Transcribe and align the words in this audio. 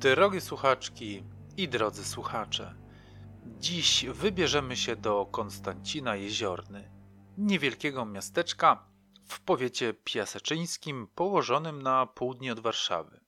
Drogie 0.00 0.40
słuchaczki 0.40 1.24
i 1.56 1.68
drodzy 1.68 2.04
słuchacze, 2.04 2.74
dziś 3.46 4.06
wybierzemy 4.06 4.76
się 4.76 4.96
do 4.96 5.26
Konstancina 5.26 6.16
Jeziorny, 6.16 6.90
niewielkiego 7.38 8.04
miasteczka 8.04 8.88
w 9.28 9.40
powiecie 9.40 9.94
piaseczyńskim 9.94 11.06
położonym 11.14 11.82
na 11.82 12.06
południe 12.06 12.52
od 12.52 12.60
Warszawy. 12.60 13.20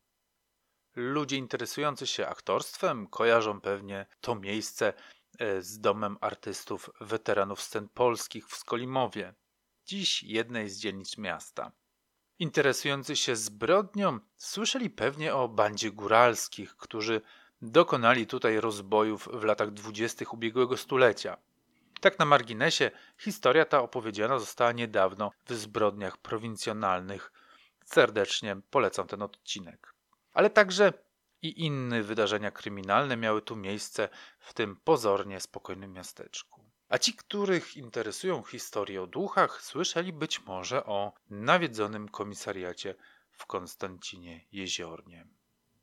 Ludzie 0.96 1.37
interesujący 1.37 2.07
się 2.07 2.27
aktorstwem 2.27 3.07
kojarzą 3.07 3.61
pewnie 3.61 4.07
to 4.21 4.34
miejsce 4.34 4.93
e, 5.39 5.62
z 5.62 5.80
domem 5.80 6.16
artystów 6.21 6.91
weteranów 7.00 7.62
scen 7.62 7.89
polskich 7.89 8.48
w 8.48 8.57
Skolimowie, 8.57 9.34
dziś 9.87 10.23
jednej 10.23 10.68
z 10.68 10.79
dzielnic 10.79 11.18
miasta. 11.18 11.73
Interesujący 12.41 13.16
się 13.16 13.36
zbrodnią 13.36 14.18
słyszeli 14.36 14.90
pewnie 14.90 15.35
o 15.35 15.48
bandzie 15.48 15.90
góralskich, 15.90 16.76
którzy 16.76 17.21
dokonali 17.62 18.26
tutaj 18.26 18.61
rozbojów 18.61 19.29
w 19.32 19.44
latach 19.44 19.71
dwudziestych 19.71 20.35
ubiegłego 20.35 20.76
stulecia. 20.76 21.36
Tak 22.00 22.18
na 22.18 22.25
marginesie, 22.25 22.90
historia 23.18 23.64
ta 23.64 23.81
opowiedziana 23.81 24.39
została 24.39 24.72
niedawno 24.72 25.31
w 25.46 25.54
zbrodniach 25.54 26.18
prowincjonalnych. 26.18 27.32
Serdecznie 27.84 28.57
polecam 28.70 29.07
ten 29.07 29.22
odcinek. 29.22 29.95
Ale 30.32 30.50
także 30.50 30.93
i 31.43 31.64
inne 31.64 32.03
wydarzenia 32.03 32.50
kryminalne 32.50 33.17
miały 33.17 33.42
tu 33.42 33.56
miejsce 33.56 34.09
w 34.39 34.55
tym 34.55 34.77
pozornie 34.84 35.41
spokojnym 35.41 35.92
miasteczku. 35.92 36.70
A 36.91 36.98
ci, 36.98 37.14
których 37.14 37.77
interesują 37.77 38.42
historie 38.42 39.03
o 39.03 39.06
duchach, 39.06 39.62
słyszeli 39.62 40.12
być 40.12 40.41
może 40.41 40.84
o 40.84 41.12
nawiedzonym 41.31 42.08
komisariacie 42.08 42.94
w 43.33 43.47
Konstancinie 43.47 44.47
Jeziornie. 44.53 45.27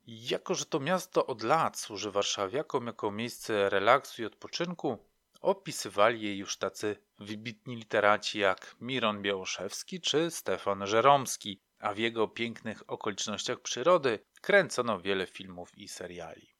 Jako, 0.07 0.55
że 0.55 0.65
to 0.65 0.79
miasto 0.79 1.25
od 1.25 1.43
lat 1.43 1.79
służy 1.79 2.11
warszawiakom 2.11 2.87
jako 2.87 3.11
miejsce 3.11 3.69
relaksu 3.69 4.21
i 4.21 4.25
odpoczynku, 4.25 4.97
opisywali 5.41 6.21
je 6.21 6.37
już 6.37 6.57
tacy 6.57 6.97
wybitni 7.19 7.75
literaci 7.75 8.39
jak 8.39 8.75
Miron 8.81 9.21
Białoszewski 9.21 10.01
czy 10.01 10.31
Stefan 10.31 10.87
Żeromski, 10.87 11.61
a 11.79 11.93
w 11.93 11.97
jego 11.97 12.27
pięknych 12.27 12.83
okolicznościach 12.87 13.59
przyrody 13.59 14.19
kręcono 14.41 14.99
wiele 14.99 15.27
filmów 15.27 15.77
i 15.77 15.87
seriali. 15.87 16.57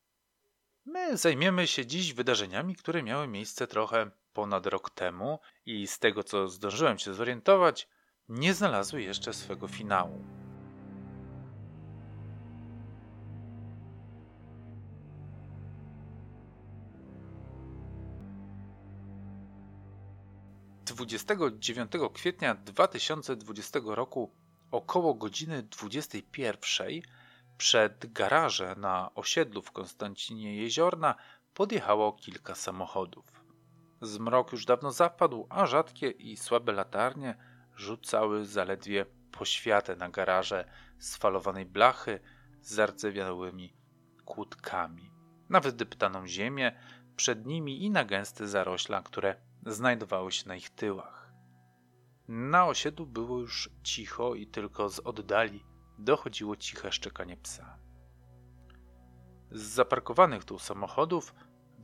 My 0.86 1.18
zajmiemy 1.18 1.68
się 1.68 1.86
dziś 1.86 2.14
wydarzeniami, 2.14 2.76
które 2.76 3.04
miały 3.04 3.28
miejsce 3.28 3.68
trochę 3.68 4.12
ponad 4.38 4.66
rok 4.66 4.90
temu 4.90 5.40
i 5.66 5.88
z 5.88 6.00
tego 6.00 6.24
co 6.24 6.48
zdążyłem 6.48 7.00
się 7.00 7.14
zorientować, 7.14 7.88
nie 8.30 8.54
znalazły 8.54 9.02
jeszcze 9.02 9.34
swego 9.34 9.68
finału. 9.68 10.22
Dwudziestego 20.86 21.52
dziewiątego 21.52 22.10
kwietnia 22.10 22.56
2020 22.56 23.80
roku 23.86 24.32
około 24.72 25.14
godziny 25.14 25.64
21 25.64 27.02
przed 27.58 28.12
garaże 28.14 28.76
na 28.76 29.12
osiedlu 29.16 29.62
w 29.62 29.72
Konstancinie 29.72 30.56
Jeziorna 30.56 31.16
podjechało 31.54 32.14
kilka 32.14 32.56
samochodów. 32.56 33.37
Zmrok 34.02 34.52
już 34.52 34.66
dawno 34.66 34.92
zapadł, 34.92 35.48
a 35.50 35.66
rzadkie 35.66 36.10
i 36.10 36.38
słabe 36.38 36.72
latarnie 36.72 37.38
rzucały 37.76 38.46
zaledwie 38.46 39.06
poświatę 39.32 39.96
na 39.96 40.10
garaże 40.10 40.66
z 41.00 41.18
falowanej 41.18 41.66
blachy 41.66 42.20
z 42.62 42.74
zardzewiałymi 42.74 43.74
kłódkami, 44.26 45.12
na 45.50 45.60
wydeptaną 45.60 46.28
ziemię 46.28 46.72
przed 47.16 47.46
nimi 47.46 47.84
i 47.84 47.90
na 47.90 48.06
gęste 48.06 48.48
zarośla, 48.48 49.02
które 49.02 49.36
znajdowały 49.66 50.32
się 50.32 50.48
na 50.48 50.56
ich 50.56 50.70
tyłach. 50.70 51.34
Na 52.28 52.66
osiedlu 52.66 53.06
było 53.06 53.40
już 53.40 53.70
cicho 53.84 54.36
i 54.36 54.48
tylko 54.48 54.90
z 54.90 55.00
oddali 55.00 55.66
dochodziło 55.98 56.56
ciche 56.56 56.92
szczekanie 56.92 57.38
psa. 57.38 57.78
Z 59.52 59.62
zaparkowanych 59.62 60.46
tu 60.46 60.60
samochodów 60.60 61.36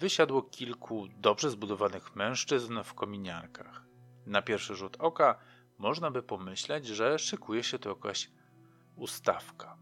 wysiadło 0.04 0.42
kilku 0.42 1.08
dobrze 1.08 1.50
zbudowanych 1.50 2.16
mężczyzn 2.16 2.84
w 2.84 2.94
kominiarkach. 2.94 3.86
Na 4.26 4.42
pierwszy 4.42 4.76
rzut 4.76 4.98
oka 5.00 5.40
można 5.78 6.12
by 6.12 6.24
pomyśleć, 6.24 6.88
że 6.88 7.20
szykuje 7.20 7.64
się 7.64 7.80
tu 7.80 7.90
jakaś 7.90 8.32
ustawka. 8.96 9.78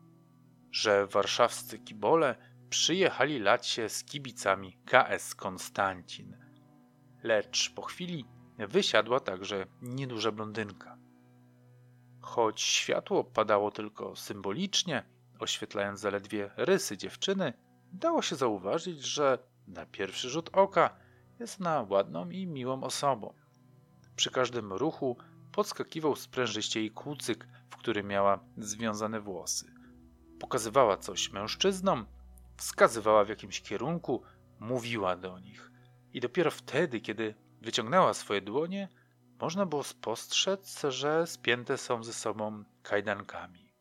Że 0.72 1.08
warszawscy 1.08 1.80
kibole 1.80 2.36
przyjechali 2.70 3.40
lać 3.40 3.68
się 3.68 3.90
z 3.90 4.04
kibicami 4.04 4.78
KS 4.86 5.36
Konstancin. 5.36 6.38
Lecz 7.24 7.74
po 7.76 7.82
chwili 7.82 8.26
wysiadła 8.58 9.20
także 9.20 9.66
nieduża 9.82 10.32
blondynka. 10.32 10.98
Choć 12.22 12.62
światło 12.62 13.24
padało 13.24 13.72
tylko 13.72 14.16
symbolicznie, 14.16 15.04
oświetlając 15.40 16.00
zaledwie 16.00 16.52
rysy 16.58 16.98
dziewczyny, 16.98 17.54
dało 17.94 18.22
się 18.22 18.36
zauważyć, 18.36 19.04
że 19.04 19.51
na 19.72 19.86
pierwszy 19.86 20.30
rzut 20.30 20.50
oka 20.54 20.96
jest 21.40 21.62
ona 21.62 21.86
ładną 21.90 22.30
i 22.30 22.48
miłą 22.48 22.84
osobą. 22.84 23.34
Przy 24.16 24.32
każdym 24.32 24.74
ruchu 24.74 25.18
podskakiwał 25.52 26.16
sprężyście 26.16 26.80
jej 26.80 26.92
kłucyk, 26.92 27.48
w 27.70 27.78
którym 27.78 28.08
miała 28.08 28.40
związane 28.58 29.22
włosy. 29.22 29.74
Pokazywała 30.40 30.98
coś 30.98 31.32
mężczyznom, 31.32 32.06
wskazywała 32.58 33.26
w 33.26 33.30
jakimś 33.30 33.62
kierunku, 33.62 34.24
mówiła 34.60 35.16
do 35.16 35.40
nich. 35.40 35.72
I 36.14 36.20
dopiero 36.20 36.52
wtedy, 36.52 37.00
kiedy 37.00 37.36
wyciągnęła 37.62 38.14
swoje 38.14 38.42
dłonie, 38.42 38.90
można 39.42 39.66
było 39.66 39.84
spostrzec, 39.84 40.82
że 40.90 41.28
spięte 41.28 41.78
są 41.78 42.04
ze 42.04 42.14
sobą 42.14 42.64
kajdankami. 42.84 43.74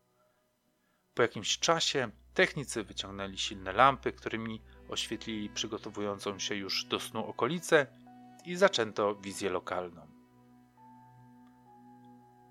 Po 1.14 1.22
jakimś 1.22 1.58
czasie 1.58 2.10
technicy 2.34 2.84
wyciągnęli 2.84 3.38
silne 3.38 3.72
lampy, 3.72 4.12
którymi 4.12 4.62
oświetlili 4.90 5.48
przygotowującą 5.48 6.38
się 6.38 6.54
już 6.54 6.84
do 6.84 7.00
snu 7.00 7.26
okolicę 7.26 7.86
i 8.44 8.56
zaczęto 8.56 9.14
wizję 9.14 9.50
lokalną. 9.50 10.20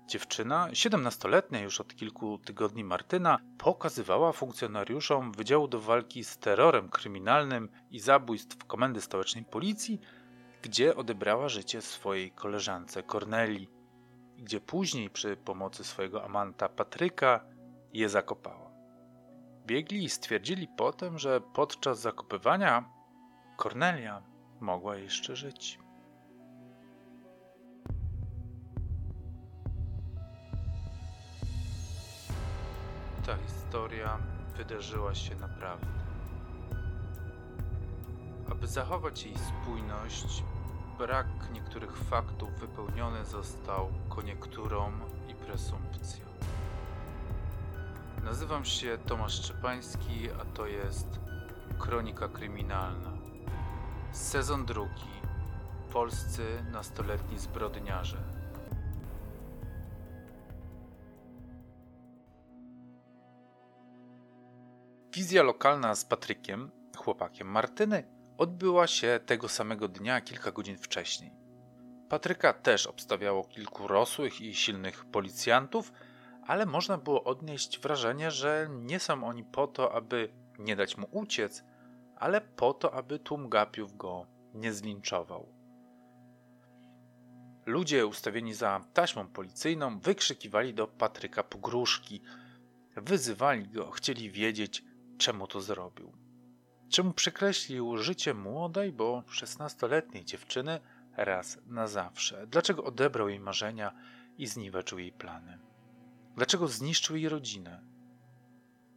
Dziewczyna, 0.06 0.68
17-letnia 0.70 1.60
już 1.60 1.80
od 1.80 1.96
kilku 1.96 2.38
tygodni 2.38 2.84
Martyna, 2.84 3.38
pokazywała 3.58 4.32
funkcjonariuszom 4.32 5.32
Wydziału 5.32 5.68
do 5.68 5.80
Walki 5.80 6.24
z 6.24 6.38
Terrorem 6.38 6.88
Kryminalnym 6.88 7.68
i 7.90 8.00
Zabójstw 8.00 8.66
Komendy 8.66 9.00
Stołecznej 9.00 9.44
Policji, 9.44 10.00
gdzie 10.62 10.96
odebrała 10.96 11.48
życie 11.48 11.82
swojej 11.82 12.30
koleżance 12.30 13.02
Corneli, 13.02 13.68
gdzie 14.38 14.60
później 14.60 15.10
przy 15.10 15.36
pomocy 15.36 15.84
swojego 15.84 16.24
amanta 16.24 16.68
Patryka 16.68 17.44
je 17.92 18.08
zakopała. 18.08 18.69
Biegli 19.66 20.08
stwierdzili 20.08 20.68
potem, 20.76 21.18
że 21.18 21.40
podczas 21.40 22.00
zakopywania 22.00 22.84
Kornelia 23.56 24.22
mogła 24.60 24.96
jeszcze 24.96 25.36
żyć. 25.36 25.78
Ta 33.26 33.36
historia 33.36 34.18
wydarzyła 34.56 35.14
się 35.14 35.36
naprawdę. 35.36 35.86
Aby 38.50 38.66
zachować 38.66 39.24
jej 39.24 39.34
spójność, 39.38 40.42
brak 40.98 41.26
niektórych 41.52 41.96
faktów 41.96 42.50
wypełniony 42.60 43.24
został 43.24 43.88
koniekturą 44.08 44.92
i 45.28 45.34
presumpcją. 45.34 46.29
Nazywam 48.30 48.64
się 48.64 48.98
Tomasz 49.06 49.34
Szczepański, 49.44 50.30
a 50.40 50.44
to 50.44 50.66
jest 50.66 51.06
Kronika 51.78 52.28
Kryminalna. 52.28 53.12
Sezon 54.12 54.66
drugi. 54.66 55.10
Polscy 55.92 56.64
nastoletni 56.72 57.38
zbrodniarze. 57.38 58.16
Wizja 65.12 65.42
lokalna 65.42 65.94
z 65.94 66.04
Patrykiem, 66.04 66.70
chłopakiem 66.96 67.48
Martyny, 67.48 68.04
odbyła 68.38 68.86
się 68.86 69.20
tego 69.26 69.48
samego 69.48 69.88
dnia 69.88 70.20
kilka 70.20 70.52
godzin 70.52 70.78
wcześniej. 70.78 71.32
Patryka 72.08 72.52
też 72.52 72.86
obstawiało 72.86 73.44
kilku 73.44 73.88
rosłych 73.88 74.40
i 74.40 74.54
silnych 74.54 75.04
policjantów– 75.04 75.92
ale 76.46 76.66
można 76.66 76.98
było 76.98 77.24
odnieść 77.24 77.80
wrażenie, 77.80 78.30
że 78.30 78.68
nie 78.70 79.00
są 79.00 79.24
oni 79.24 79.44
po 79.44 79.66
to, 79.66 79.94
aby 79.94 80.28
nie 80.58 80.76
dać 80.76 80.96
mu 80.96 81.08
uciec, 81.10 81.64
ale 82.16 82.40
po 82.40 82.74
to, 82.74 82.94
aby 82.94 83.18
tłum 83.18 83.48
gapiów 83.48 83.96
go 83.96 84.26
nie 84.54 84.72
zlinczował. 84.72 85.60
Ludzie 87.66 88.06
ustawieni 88.06 88.54
za 88.54 88.84
taśmą 88.92 89.28
policyjną 89.28 89.98
wykrzykiwali 89.98 90.74
do 90.74 90.86
Patryka 90.86 91.42
pogróżki, 91.42 92.22
wyzywali 92.96 93.68
go, 93.68 93.90
chcieli 93.90 94.30
wiedzieć, 94.30 94.84
czemu 95.18 95.46
to 95.46 95.60
zrobił. 95.60 96.12
czemu 96.90 97.12
przekreślił 97.12 97.96
życie 97.96 98.34
młodej, 98.34 98.92
bo 98.92 99.22
16-letniej 99.28 100.24
dziewczyny 100.24 100.80
raz 101.16 101.58
na 101.66 101.86
zawsze? 101.86 102.46
Dlaczego 102.46 102.84
odebrał 102.84 103.28
jej 103.28 103.40
marzenia 103.40 103.92
i 104.38 104.46
zniweczył 104.46 104.98
jej 104.98 105.12
plany? 105.12 105.69
Dlaczego 106.36 106.68
zniszczył 106.68 107.16
jej 107.16 107.28
rodzinę? 107.28 107.80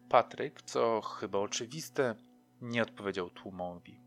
Patryk, 0.09 0.61
co 0.61 1.01
chyba 1.01 1.39
oczywiste, 1.39 2.15
nie 2.61 2.83
odpowiedział 2.83 3.29
tłumowi. 3.29 3.99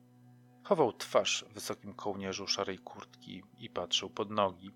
Chował 0.63 0.93
twarz 0.93 1.45
w 1.51 1.55
wysokim 1.55 1.95
kołnierzu 1.95 2.47
szarej 2.47 2.79
kurtki 2.79 3.43
i 3.59 3.71
patrzył 3.71 4.11
pod 4.11 4.31
nogi. 4.31 4.71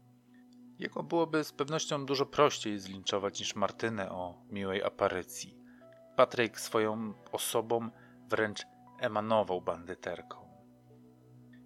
Jego 0.78 1.02
byłoby 1.02 1.44
z 1.44 1.52
pewnością 1.52 2.06
dużo 2.06 2.26
prościej 2.26 2.78
zlinczować 2.78 3.40
niż 3.40 3.54
Martynę 3.56 4.10
o 4.10 4.42
miłej 4.50 4.82
aparycji. 4.82 5.56
Patryk 6.16 6.60
swoją 6.60 7.14
osobą 7.32 7.90
wręcz 8.28 8.62
emanował 9.00 9.60
bandyterką. 9.60 10.50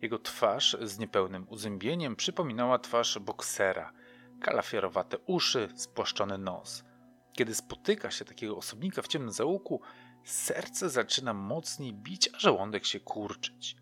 Jego 0.03 0.19
twarz 0.19 0.77
z 0.83 0.99
niepełnym 0.99 1.47
uzębieniem 1.49 2.17
przypominała 2.17 2.79
twarz 2.79 3.19
boksera. 3.19 3.93
Kalafiorowate 4.45 5.19
uszy, 5.19 5.69
spłaszczony 5.75 6.39
nos. 6.39 6.85
Kiedy 7.33 7.55
spotyka 7.55 8.11
się 8.11 8.25
takiego 8.25 8.57
osobnika 8.57 9.03
w 9.03 9.09
ciemnym 9.09 9.33
załuku, 9.33 9.81
serce 10.25 10.91
zaczyna 10.91 11.35
mocniej 11.35 11.93
bić, 11.93 12.31
a 12.35 12.39
żołądek 12.39 12.87
się 12.87 13.01
kurczyć. 13.01 13.77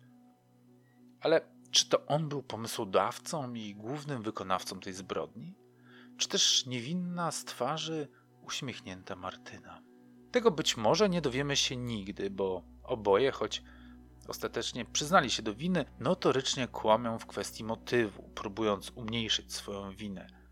Ale 1.21 1.41
czy 1.71 1.89
to 1.89 2.05
on 2.05 2.29
był 2.29 2.43
pomysłodawcą 2.43 3.53
i 3.53 3.75
głównym 3.75 4.21
wykonawcą 4.21 4.79
tej 4.79 4.93
zbrodni? 4.93 5.55
Czy 6.17 6.27
też 6.27 6.65
niewinna 6.65 7.31
z 7.31 7.45
twarzy 7.45 8.07
uśmiechnięta 8.41 9.15
Martyna? 9.15 9.81
Tego 10.31 10.51
być 10.51 10.77
może 10.77 11.09
nie 11.09 11.21
dowiemy 11.21 11.55
się 11.55 11.75
nigdy, 11.75 12.29
bo 12.29 12.63
oboje, 12.83 13.31
choć 13.31 13.63
ostatecznie 14.27 14.85
przyznali 14.85 15.29
się 15.29 15.43
do 15.43 15.53
winy, 15.53 15.85
notorycznie 15.99 16.67
kłamią 16.67 17.19
w 17.19 17.25
kwestii 17.25 17.63
motywu, 17.63 18.29
próbując 18.35 18.91
umniejszyć 18.95 19.53
swoją 19.53 19.91
winę. 19.91 20.42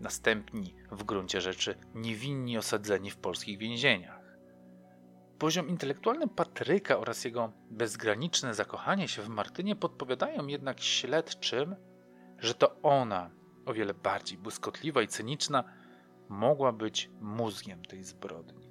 Następni, 0.00 0.74
w 0.90 1.04
gruncie 1.04 1.40
rzeczy, 1.40 1.74
niewinni 1.94 2.58
osadzeni 2.58 3.10
w 3.10 3.16
polskich 3.16 3.58
więzieniach. 3.58 4.20
Poziom 5.38 5.68
intelektualny 5.68 6.28
Patryka 6.28 6.98
oraz 6.98 7.24
jego 7.24 7.52
bezgraniczne 7.70 8.54
zakochanie 8.54 9.08
się 9.08 9.22
w 9.22 9.28
Martynie 9.28 9.76
podpowiadają 9.76 10.46
jednak 10.46 10.80
śledczym, 10.80 11.76
że 12.38 12.54
to 12.54 12.82
ona, 12.82 13.30
o 13.66 13.74
wiele 13.74 13.94
bardziej 13.94 14.38
błyskotliwa 14.38 15.02
i 15.02 15.08
cyniczna, 15.08 15.64
mogła 16.28 16.72
być 16.72 17.10
mózgiem 17.20 17.84
tej 17.84 18.04
zbrodni. 18.04 18.70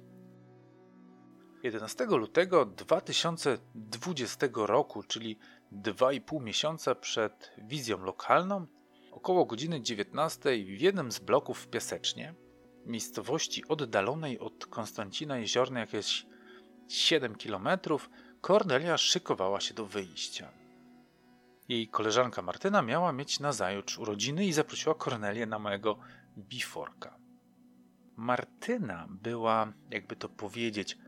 11 1.62 2.06
lutego 2.06 2.66
2020 2.66 4.46
roku, 4.54 5.02
czyli 5.02 5.38
2,5 5.72 6.42
miesiąca 6.42 6.94
przed 6.94 7.50
wizją 7.58 7.98
lokalną, 7.98 8.66
około 9.10 9.44
godziny 9.44 9.80
19 9.80 10.64
w 10.64 10.80
jednym 10.80 11.12
z 11.12 11.18
bloków 11.18 11.58
w 11.58 11.68
Piasecznie, 11.68 12.34
miejscowości 12.86 13.68
oddalonej 13.68 14.38
od 14.38 14.66
Konstancina 14.66 15.38
Jeziornej 15.38 15.80
jakieś 15.80 16.26
7 16.88 17.34
kilometrów, 17.34 18.10
Kornelia 18.40 18.98
szykowała 18.98 19.60
się 19.60 19.74
do 19.74 19.86
wyjścia. 19.86 20.52
Jej 21.68 21.88
koleżanka 21.88 22.42
Martyna 22.42 22.82
miała 22.82 23.12
mieć 23.12 23.40
nazajutrz 23.40 23.98
urodziny 23.98 24.46
i 24.46 24.52
zaprosiła 24.52 24.94
Kornelię 24.94 25.46
na 25.46 25.58
mojego 25.58 25.98
biforka. 26.38 27.18
Martyna 28.16 29.06
była, 29.10 29.72
jakby 29.90 30.16
to 30.16 30.28
powiedzieć, 30.28 30.98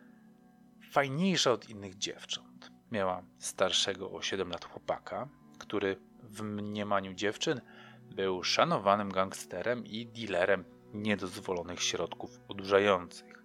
fajniejsza 0.91 1.53
od 1.53 1.69
innych 1.69 1.99
dziewcząt. 1.99 2.71
Miała 2.93 3.23
starszego 3.39 4.11
o 4.11 4.23
7 4.23 4.51
lat 4.51 4.65
chłopaka, 4.65 5.29
który 5.59 5.97
w 6.23 6.43
mniemaniu 6.43 7.15
dziewczyn 7.15 7.61
był 8.11 8.43
szanowanym 8.43 9.13
gangsterem 9.13 9.87
i 9.87 10.07
dealerem 10.07 10.65
niedozwolonych 10.95 11.83
środków 11.83 12.41
odurzających. 12.49 13.45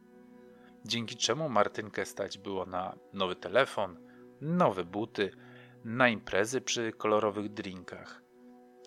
Dzięki 0.86 1.16
czemu 1.16 1.50
Martynkę 1.50 2.06
stać 2.06 2.38
było 2.38 2.66
na 2.66 2.96
nowy 3.14 3.36
telefon, 3.36 3.98
nowe 4.42 4.84
buty, 4.84 5.32
na 5.84 6.10
imprezy 6.10 6.62
przy 6.62 6.92
kolorowych 6.92 7.54
drinkach. 7.54 8.24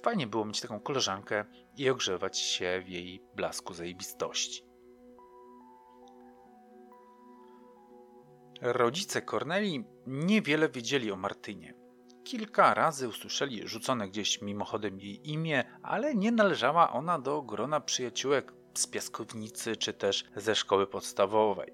Fajnie 0.02 0.26
było 0.26 0.44
mieć 0.44 0.60
taką 0.60 0.80
koleżankę 0.80 1.44
i 1.76 1.90
ogrzewać 1.90 2.38
się 2.38 2.82
w 2.84 2.88
jej 2.88 3.22
blasku 3.36 3.74
zajebistości. 3.74 4.62
Rodzice 8.60 9.22
Korneli 9.22 9.84
niewiele 10.06 10.68
wiedzieli 10.68 11.12
o 11.12 11.16
Martynie. 11.16 11.77
Kilka 12.28 12.74
razy 12.74 13.08
usłyszeli 13.08 13.68
rzucone 13.68 14.08
gdzieś 14.08 14.42
mimochodem 14.42 15.00
jej 15.00 15.30
imię, 15.30 15.64
ale 15.82 16.14
nie 16.14 16.32
należała 16.32 16.92
ona 16.92 17.18
do 17.18 17.42
grona 17.42 17.80
przyjaciółek 17.80 18.52
z 18.74 18.86
piaskownicy 18.86 19.76
czy 19.76 19.92
też 19.92 20.24
ze 20.36 20.54
szkoły 20.54 20.86
podstawowej. 20.86 21.72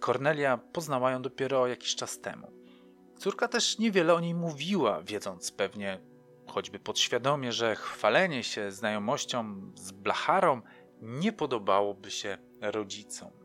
Kornelia 0.00 0.58
poznała 0.58 1.10
ją 1.10 1.22
dopiero 1.22 1.66
jakiś 1.66 1.94
czas 1.94 2.20
temu. 2.20 2.52
Córka 3.18 3.48
też 3.48 3.78
niewiele 3.78 4.14
o 4.14 4.20
niej 4.20 4.34
mówiła, 4.34 5.02
wiedząc 5.02 5.52
pewnie, 5.52 6.00
choćby 6.46 6.78
podświadomie, 6.78 7.52
że 7.52 7.76
chwalenie 7.76 8.44
się 8.44 8.72
znajomością 8.72 9.72
z 9.74 9.92
blacharą 9.92 10.62
nie 11.02 11.32
podobałoby 11.32 12.10
się 12.10 12.38
rodzicom. 12.60 13.39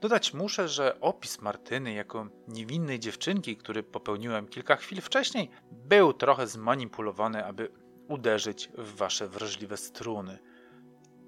Dodać 0.00 0.34
muszę, 0.34 0.68
że 0.68 1.00
opis 1.00 1.40
Martyny 1.40 1.92
jako 1.92 2.26
niewinnej 2.48 3.00
dziewczynki, 3.00 3.56
który 3.56 3.82
popełniłem 3.82 4.46
kilka 4.46 4.76
chwil 4.76 5.00
wcześniej, 5.00 5.50
był 5.72 6.12
trochę 6.12 6.46
zmanipulowany, 6.46 7.44
aby 7.44 7.72
uderzyć 8.08 8.70
w 8.78 8.96
wasze 8.96 9.28
wrażliwe 9.28 9.76
struny. 9.76 10.38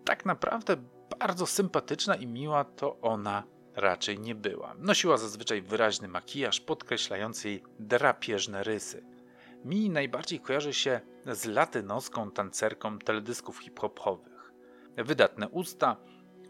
Tak 0.05 0.27
naprawdę 0.27 0.77
bardzo 1.19 1.47
sympatyczna 1.47 2.15
i 2.15 2.27
miła 2.27 2.65
to 2.65 3.01
ona 3.01 3.43
raczej 3.75 4.19
nie 4.19 4.35
była. 4.35 4.75
Nosiła 4.79 5.17
zazwyczaj 5.17 5.63
wyraźny 5.63 6.09
makijaż 6.09 6.61
podkreślający 6.61 7.49
jej 7.49 7.63
drapieżne 7.79 8.63
rysy. 8.63 9.05
Mi 9.65 9.91
najbardziej 9.91 10.41
kojarzy 10.41 10.73
się 10.73 11.01
z 11.27 11.45
latynoską 11.47 12.31
tancerką 12.31 12.99
teledysków 12.99 13.59
hip-hopowych. 13.59 14.53
Wydatne 14.97 15.49
usta, 15.49 15.97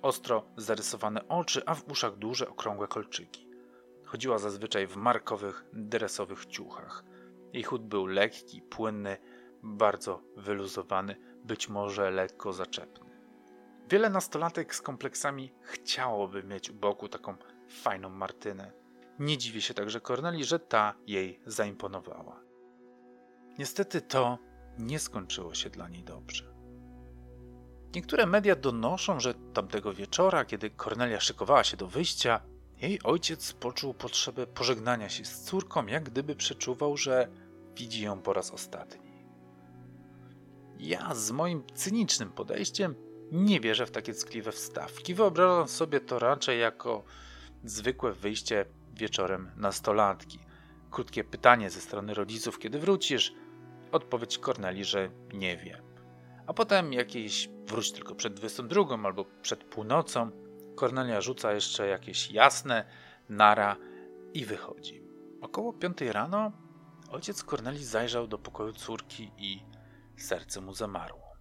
ostro 0.02 0.44
zarysowane 0.56 1.28
oczy, 1.28 1.62
a 1.66 1.74
w 1.74 1.88
uszach 1.90 2.16
duże, 2.16 2.48
okrągłe 2.48 2.88
kolczyki. 2.88 3.46
Chodziła 4.04 4.38
zazwyczaj 4.38 4.86
w 4.86 4.96
markowych, 4.96 5.64
dresowych 5.72 6.46
ciuchach. 6.46 7.04
Jej 7.52 7.62
chód 7.62 7.86
był 7.86 8.06
lekki, 8.06 8.62
płynny, 8.62 9.16
bardzo 9.62 10.22
wyluzowany, 10.36 11.16
być 11.44 11.68
może 11.68 12.10
lekko 12.10 12.52
zaczepny. 12.52 13.10
Wiele 13.88 14.10
nastolatek 14.10 14.74
z 14.74 14.82
kompleksami 14.82 15.52
chciałoby 15.62 16.42
mieć 16.42 16.70
u 16.70 16.74
boku 16.74 17.08
taką 17.08 17.36
fajną 17.68 18.08
Martynę. 18.08 18.72
Nie 19.18 19.38
dziwię 19.38 19.60
się 19.60 19.74
także 19.74 20.00
Corneli, 20.00 20.44
że 20.44 20.58
ta 20.58 20.94
jej 21.06 21.40
zaimponowała. 21.46 22.40
Niestety 23.58 24.00
to 24.00 24.38
nie 24.78 24.98
skończyło 24.98 25.54
się 25.54 25.70
dla 25.70 25.88
niej 25.88 26.04
dobrze. 26.04 26.49
Niektóre 27.94 28.26
media 28.26 28.56
donoszą, 28.56 29.20
że 29.20 29.34
tamtego 29.34 29.92
wieczora, 29.94 30.44
kiedy 30.44 30.70
Kornelia 30.70 31.20
szykowała 31.20 31.64
się 31.64 31.76
do 31.76 31.86
wyjścia, 31.86 32.40
jej 32.80 33.02
ojciec 33.02 33.52
poczuł 33.52 33.94
potrzebę 33.94 34.46
pożegnania 34.46 35.08
się 35.08 35.24
z 35.24 35.40
córką, 35.40 35.86
jak 35.86 36.02
gdyby 36.02 36.36
przeczuwał, 36.36 36.96
że 36.96 37.28
widzi 37.76 38.02
ją 38.02 38.22
po 38.22 38.32
raz 38.32 38.50
ostatni. 38.50 39.10
Ja 40.78 41.14
z 41.14 41.30
moim 41.30 41.62
cynicznym 41.74 42.32
podejściem 42.32 42.94
nie 43.32 43.60
wierzę 43.60 43.86
w 43.86 43.90
takie 43.90 44.14
ckliwe 44.14 44.52
wstawki. 44.52 45.14
Wyobrażam 45.14 45.68
sobie 45.68 46.00
to 46.00 46.18
raczej 46.18 46.60
jako 46.60 47.04
zwykłe 47.64 48.12
wyjście 48.12 48.64
wieczorem 48.94 49.50
nastolatki. 49.56 50.38
Krótkie 50.90 51.24
pytanie 51.24 51.70
ze 51.70 51.80
strony 51.80 52.14
rodziców, 52.14 52.58
kiedy 52.58 52.78
wrócisz. 52.78 53.32
Odpowiedź 53.92 54.38
Korneli, 54.38 54.84
że 54.84 55.10
nie 55.32 55.56
wie 55.56 55.89
a 56.50 56.54
potem 56.54 56.92
jakieś 56.92 57.48
wróć 57.66 57.92
tylko 57.92 58.14
przed 58.14 58.34
22 58.34 59.04
albo 59.04 59.24
przed 59.42 59.64
północą. 59.64 60.30
Kornelia 60.76 61.20
rzuca 61.20 61.52
jeszcze 61.52 61.86
jakieś 61.86 62.30
jasne, 62.30 62.84
nara 63.28 63.76
i 64.34 64.44
wychodzi. 64.44 65.02
Około 65.40 65.72
5 65.72 66.00
rano 66.00 66.52
ojciec 67.10 67.44
Korneli 67.44 67.84
zajrzał 67.84 68.26
do 68.26 68.38
pokoju 68.38 68.72
córki 68.72 69.30
i 69.38 69.62
serce 70.16 70.60
mu 70.60 70.74
zamarło. 70.74 71.32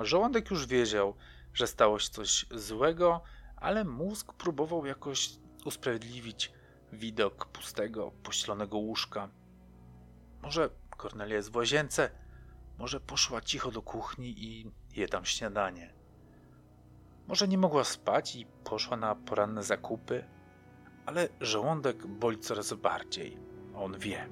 Żołądek 0.00 0.50
już 0.50 0.66
wiedział, 0.66 1.14
że 1.54 1.66
stało 1.66 1.98
się 1.98 2.10
coś 2.10 2.46
złego, 2.50 3.22
ale 3.56 3.84
mózg 3.84 4.32
próbował 4.32 4.86
jakoś 4.86 5.30
usprawiedliwić 5.64 6.52
widok 6.92 7.46
pustego, 7.46 8.12
pościelonego 8.22 8.78
łóżka. 8.78 9.28
Może 10.42 10.70
Kornelia 10.96 11.36
jest 11.36 11.52
w 11.52 11.56
łazience? 11.56 12.27
Może 12.78 13.00
poszła 13.00 13.40
cicho 13.40 13.70
do 13.70 13.82
kuchni 13.82 14.44
i 14.44 14.70
je 14.96 15.08
tam 15.08 15.24
śniadanie. 15.24 15.94
Może 17.26 17.48
nie 17.48 17.58
mogła 17.58 17.84
spać 17.84 18.36
i 18.36 18.46
poszła 18.64 18.96
na 18.96 19.14
poranne 19.14 19.62
zakupy, 19.62 20.24
ale 21.06 21.28
żołądek 21.40 22.06
boli 22.06 22.38
coraz 22.38 22.72
bardziej. 22.72 23.38
On 23.74 23.98
wie. 23.98 24.28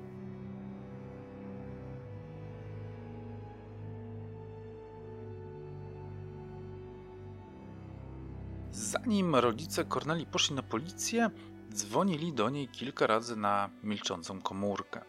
Zanim 8.70 9.34
rodzice 9.34 9.84
Corneli 9.84 10.26
poszli 10.26 10.56
na 10.56 10.62
policję, 10.62 11.30
dzwonili 11.74 12.32
do 12.32 12.50
niej 12.50 12.68
kilka 12.68 13.06
razy 13.06 13.36
na 13.36 13.70
milczącą 13.82 14.40
komórkę. 14.42 15.04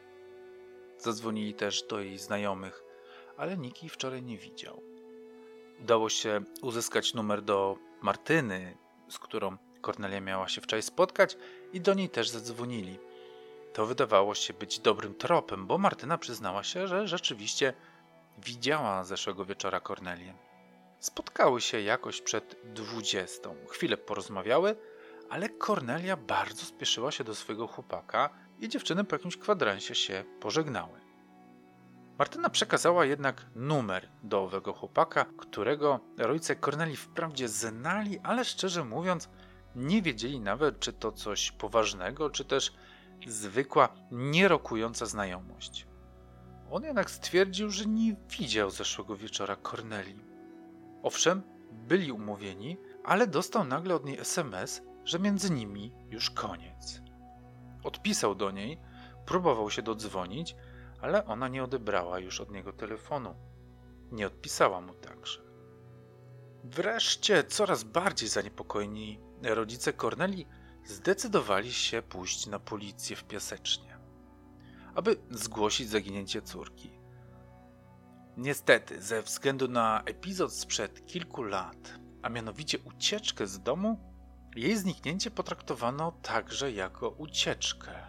Zadzwonili 0.98 1.54
też 1.54 1.84
do 1.90 2.00
jej 2.00 2.20
znajomych, 2.20 2.87
ale 3.38 3.58
jej 3.82 3.90
wczoraj 3.90 4.24
nie 4.24 4.38
widział. 4.38 4.82
Udało 5.82 6.10
się 6.10 6.42
uzyskać 6.62 7.14
numer 7.14 7.42
do 7.42 7.78
Martyny, 8.02 8.78
z 9.10 9.20
którą 9.20 9.58
Kornelia 9.82 10.22
miała 10.22 10.48
się 10.48 10.62
wczoraj 10.62 10.82
spotkać, 10.82 11.38
i 11.74 11.82
do 11.82 11.94
niej 11.94 12.10
też 12.10 12.30
zadzwonili. 12.30 13.00
To 13.74 13.86
wydawało 13.86 14.36
się 14.36 14.54
być 14.54 14.80
dobrym 14.80 15.16
tropem, 15.16 15.68
bo 15.68 15.78
Martyna 15.78 16.18
przyznała 16.18 16.64
się, 16.64 16.88
że 16.88 17.08
rzeczywiście 17.08 17.74
widziała 18.38 19.04
zeszłego 19.04 19.46
wieczora 19.46 19.80
Kornelię. 19.80 20.34
Spotkały 21.00 21.62
się 21.62 21.82
jakoś 21.82 22.22
przed 22.22 22.56
dwudziestą. 22.64 23.56
Chwilę 23.70 23.98
porozmawiały, 23.98 24.76
ale 25.30 25.50
Kornelia 25.50 26.18
bardzo 26.18 26.66
spieszyła 26.66 27.12
się 27.12 27.24
do 27.24 27.36
swojego 27.36 27.68
chłopaka 27.68 28.30
i 28.60 28.70
dziewczyny 28.70 29.04
po 29.04 29.16
jakimś 29.16 29.38
kwadransie 29.38 29.96
się 29.96 30.24
pożegnały. 30.40 31.07
Martyna 32.20 32.50
przekazała 32.50 33.06
jednak 33.06 33.46
numer 33.56 34.10
do 34.24 34.44
owego 34.44 34.74
chłopaka, 34.74 35.26
którego 35.38 36.00
rodzice 36.18 36.56
Korneli 36.56 36.96
wprawdzie 36.96 37.48
znali, 37.48 38.20
ale 38.20 38.46
szczerze 38.46 38.84
mówiąc 38.84 39.30
nie 39.76 40.02
wiedzieli 40.02 40.40
nawet, 40.40 40.80
czy 40.80 40.94
to 40.94 41.12
coś 41.12 41.52
poważnego, 41.52 42.30
czy 42.30 42.46
też 42.46 42.74
zwykła, 43.28 43.90
nierokująca 44.12 45.06
znajomość. 45.06 45.88
On 46.72 46.84
jednak 46.84 47.12
stwierdził, 47.12 47.70
że 47.70 47.86
nie 47.86 48.16
widział 48.40 48.70
zeszłego 48.70 49.18
wieczora 49.18 49.56
Korneli. 49.56 50.20
Owszem, 51.04 51.42
byli 51.72 52.12
umówieni, 52.12 52.78
ale 53.04 53.28
dostał 53.28 53.64
nagle 53.64 53.96
od 53.96 54.06
niej 54.06 54.20
SMS, 54.20 54.82
że 55.06 55.20
między 55.20 55.52
nimi 55.52 55.92
już 56.10 56.30
koniec. 56.30 57.02
Odpisał 57.84 58.36
do 58.36 58.52
niej, 58.52 58.80
próbował 59.26 59.72
się 59.72 59.82
dodzwonić, 59.82 60.56
ale 61.02 61.26
ona 61.26 61.48
nie 61.48 61.64
odebrała 61.64 62.20
już 62.20 62.42
od 62.42 62.52
niego 62.52 62.74
telefonu. 62.74 63.36
Nie 64.12 64.28
odpisała 64.28 64.82
mu 64.82 64.94
także. 64.94 65.42
Wreszcie, 66.64 67.44
coraz 67.44 67.84
bardziej 67.84 68.30
zaniepokojeni 68.30 69.20
rodzice 69.44 69.94
Corneli 69.94 70.46
zdecydowali 70.86 71.74
się 71.74 72.02
pójść 72.02 72.48
na 72.48 72.60
policję 72.60 73.16
w 73.16 73.24
Piasecznie, 73.24 73.98
aby 74.96 75.16
zgłosić 75.32 75.90
zaginięcie 75.90 76.42
córki. 76.42 77.00
Niestety, 78.38 79.02
ze 79.02 79.22
względu 79.22 79.68
na 79.68 80.04
epizod 80.06 80.54
sprzed 80.54 81.06
kilku 81.06 81.44
lat, 81.44 81.94
a 82.22 82.30
mianowicie 82.30 82.80
ucieczkę 82.80 83.48
z 83.48 83.60
domu, 83.60 84.14
jej 84.56 84.78
zniknięcie 84.78 85.32
potraktowano 85.32 86.12
także 86.12 86.72
jako 86.72 87.10
ucieczkę. 87.10 88.07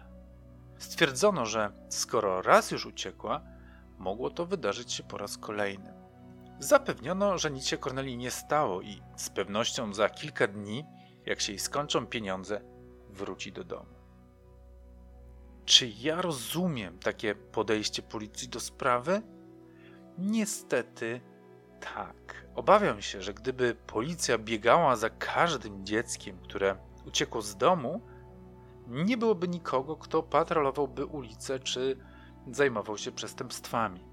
Stwierdzono, 0.79 1.45
że 1.45 1.71
skoro 1.89 2.41
raz 2.41 2.71
już 2.71 2.85
uciekła, 2.85 3.41
mogło 3.97 4.29
to 4.29 4.45
wydarzyć 4.45 4.93
się 4.93 5.03
po 5.03 5.17
raz 5.17 5.37
kolejny. 5.37 5.93
Zapewniono, 6.59 7.37
że 7.37 7.51
nic 7.51 7.65
się 7.65 7.77
Corneli 7.77 8.17
nie 8.17 8.31
stało 8.31 8.81
i 8.81 9.01
z 9.15 9.29
pewnością 9.29 9.93
za 9.93 10.09
kilka 10.09 10.47
dni, 10.47 10.85
jak 11.25 11.41
się 11.41 11.51
jej 11.51 11.59
skończą 11.59 12.07
pieniądze, 12.07 12.61
wróci 13.09 13.51
do 13.51 13.63
domu. 13.63 13.99
Czy 15.65 15.87
ja 15.87 16.21
rozumiem 16.21 16.99
takie 16.99 17.35
podejście 17.35 18.01
policji 18.01 18.49
do 18.49 18.59
sprawy? 18.59 19.21
Niestety 20.17 21.21
tak. 21.95 22.45
Obawiam 22.55 23.01
się, 23.01 23.21
że 23.21 23.33
gdyby 23.33 23.75
policja 23.87 24.37
biegała 24.37 24.95
za 24.95 25.09
każdym 25.09 25.85
dzieckiem, 25.85 26.39
które 26.39 26.75
uciekło 27.05 27.41
z 27.41 27.57
domu, 27.57 28.01
nie 28.89 29.17
byłoby 29.17 29.47
nikogo, 29.47 29.95
kto 29.95 30.23
patrolowałby 30.23 31.05
ulice 31.05 31.59
czy 31.59 31.97
zajmował 32.51 32.97
się 32.97 33.11
przestępstwami. 33.11 34.03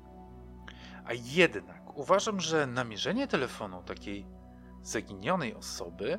A 1.04 1.12
jednak 1.12 1.96
uważam, 1.96 2.40
że 2.40 2.66
namierzenie 2.66 3.26
telefonu 3.26 3.82
takiej 3.82 4.26
zaginionej 4.82 5.54
osoby, 5.54 6.18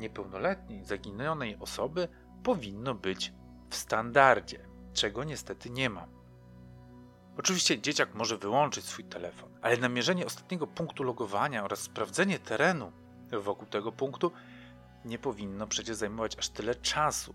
niepełnoletniej 0.00 0.84
zaginionej 0.84 1.56
osoby, 1.56 2.08
powinno 2.42 2.94
być 2.94 3.32
w 3.70 3.76
standardzie, 3.76 4.66
czego 4.92 5.24
niestety 5.24 5.70
nie 5.70 5.90
ma. 5.90 6.06
Oczywiście 7.38 7.80
dzieciak 7.80 8.14
może 8.14 8.38
wyłączyć 8.38 8.84
swój 8.84 9.04
telefon, 9.04 9.50
ale 9.62 9.76
namierzenie 9.76 10.26
ostatniego 10.26 10.66
punktu 10.66 11.02
logowania 11.02 11.64
oraz 11.64 11.78
sprawdzenie 11.78 12.38
terenu 12.38 12.92
wokół 13.32 13.66
tego 13.66 13.92
punktu 13.92 14.32
nie 15.04 15.18
powinno 15.18 15.66
przecież 15.66 15.96
zajmować 15.96 16.38
aż 16.38 16.48
tyle 16.48 16.74
czasu. 16.74 17.34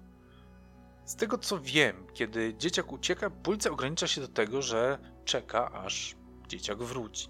Z 1.06 1.16
tego 1.16 1.38
co 1.38 1.60
wiem, 1.60 2.08
kiedy 2.14 2.54
dzieciak 2.58 2.92
ucieka, 2.92 3.30
policja 3.30 3.72
ogranicza 3.72 4.08
się 4.08 4.22
do 4.22 4.28
tego, 4.28 4.62
że 4.62 5.00
czeka 5.26 5.72
aż 5.72 6.16
dzieciak 6.48 6.78
wróci. 6.78 7.28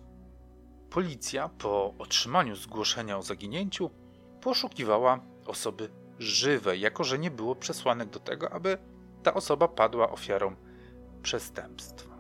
Policja 0.89 1.49
po 1.49 1.93
otrzymaniu 1.97 2.55
zgłoszenia 2.55 3.17
o 3.17 3.21
zaginięciu 3.21 3.89
poszukiwała 4.41 5.19
osoby 5.45 5.89
żywej, 6.19 6.81
jako 6.81 7.03
że 7.03 7.19
nie 7.19 7.31
było 7.31 7.55
przesłanek 7.55 8.09
do 8.09 8.19
tego, 8.19 8.51
aby 8.53 8.77
ta 9.23 9.33
osoba 9.33 9.67
padła 9.67 10.09
ofiarą 10.11 10.55
przestępstwa. 11.21 12.15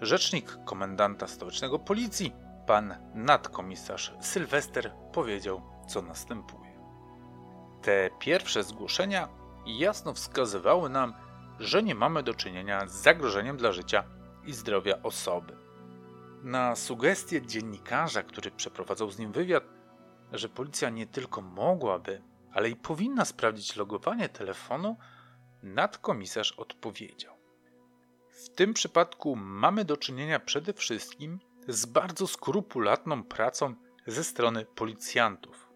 Rzecznik 0.00 0.58
komendanta 0.64 1.26
stołecznego 1.26 1.78
policji, 1.78 2.32
pan 2.66 2.94
nadkomisarz 3.14 4.14
Sylwester, 4.20 4.92
powiedział, 5.12 5.62
co 5.88 6.02
następuje. 6.02 6.70
Te 7.82 8.10
pierwsze 8.18 8.62
zgłoszenia 8.64 9.28
jasno 9.78 10.14
wskazywały 10.14 10.90
nam, 10.90 11.14
że 11.58 11.82
nie 11.82 11.94
mamy 11.94 12.22
do 12.22 12.34
czynienia 12.34 12.88
z 12.88 12.92
zagrożeniem 12.92 13.56
dla 13.56 13.72
życia 13.72 14.04
i 14.44 14.52
zdrowia 14.52 15.02
osoby. 15.02 15.56
Na 16.42 16.76
sugestie 16.76 17.46
dziennikarza, 17.46 18.22
który 18.22 18.50
przeprowadzał 18.50 19.10
z 19.10 19.18
nim 19.18 19.32
wywiad, 19.32 19.64
że 20.32 20.48
policja 20.48 20.90
nie 20.90 21.06
tylko 21.06 21.40
mogłaby, 21.40 22.22
ale 22.52 22.70
i 22.70 22.76
powinna 22.76 23.24
sprawdzić 23.24 23.76
logowanie 23.76 24.28
telefonu, 24.28 24.96
nadkomisarz 25.62 26.52
odpowiedział. 26.52 27.34
W 28.30 28.48
tym 28.48 28.74
przypadku 28.74 29.36
mamy 29.36 29.84
do 29.84 29.96
czynienia 29.96 30.40
przede 30.40 30.72
wszystkim 30.72 31.38
z 31.68 31.86
bardzo 31.86 32.26
skrupulatną 32.26 33.24
pracą 33.24 33.74
ze 34.06 34.24
strony 34.24 34.66
policjantów, 34.66 35.68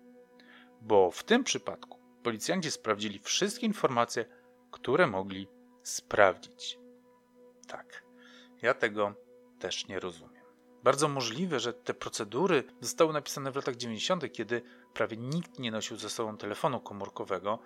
bo 0.80 1.10
w 1.10 1.24
tym 1.24 1.44
przypadku 1.44 2.03
policjanci 2.24 2.70
sprawdzili 2.70 3.18
wszystkie 3.18 3.66
informacje, 3.66 4.24
które 4.70 5.06
mogli 5.06 5.48
sprawdzić. 5.82 6.78
Tak, 7.66 8.04
ja 8.62 8.74
tego 8.74 9.14
też 9.58 9.88
nie 9.88 10.00
rozumiem. 10.00 10.44
Bardzo 10.84 11.08
możliwe, 11.08 11.60
że 11.60 11.72
te 11.72 11.94
procedury 11.94 12.64
zostały 12.80 13.12
napisane 13.12 13.50
w 13.52 13.56
latach 13.56 13.76
90., 13.76 14.32
kiedy 14.32 14.62
prawie 14.94 15.16
nikt 15.16 15.58
nie 15.58 15.70
nosił 15.70 15.96
ze 15.96 16.10
sobą 16.10 16.36
telefonu 16.36 16.80
komórkowego 16.80 17.58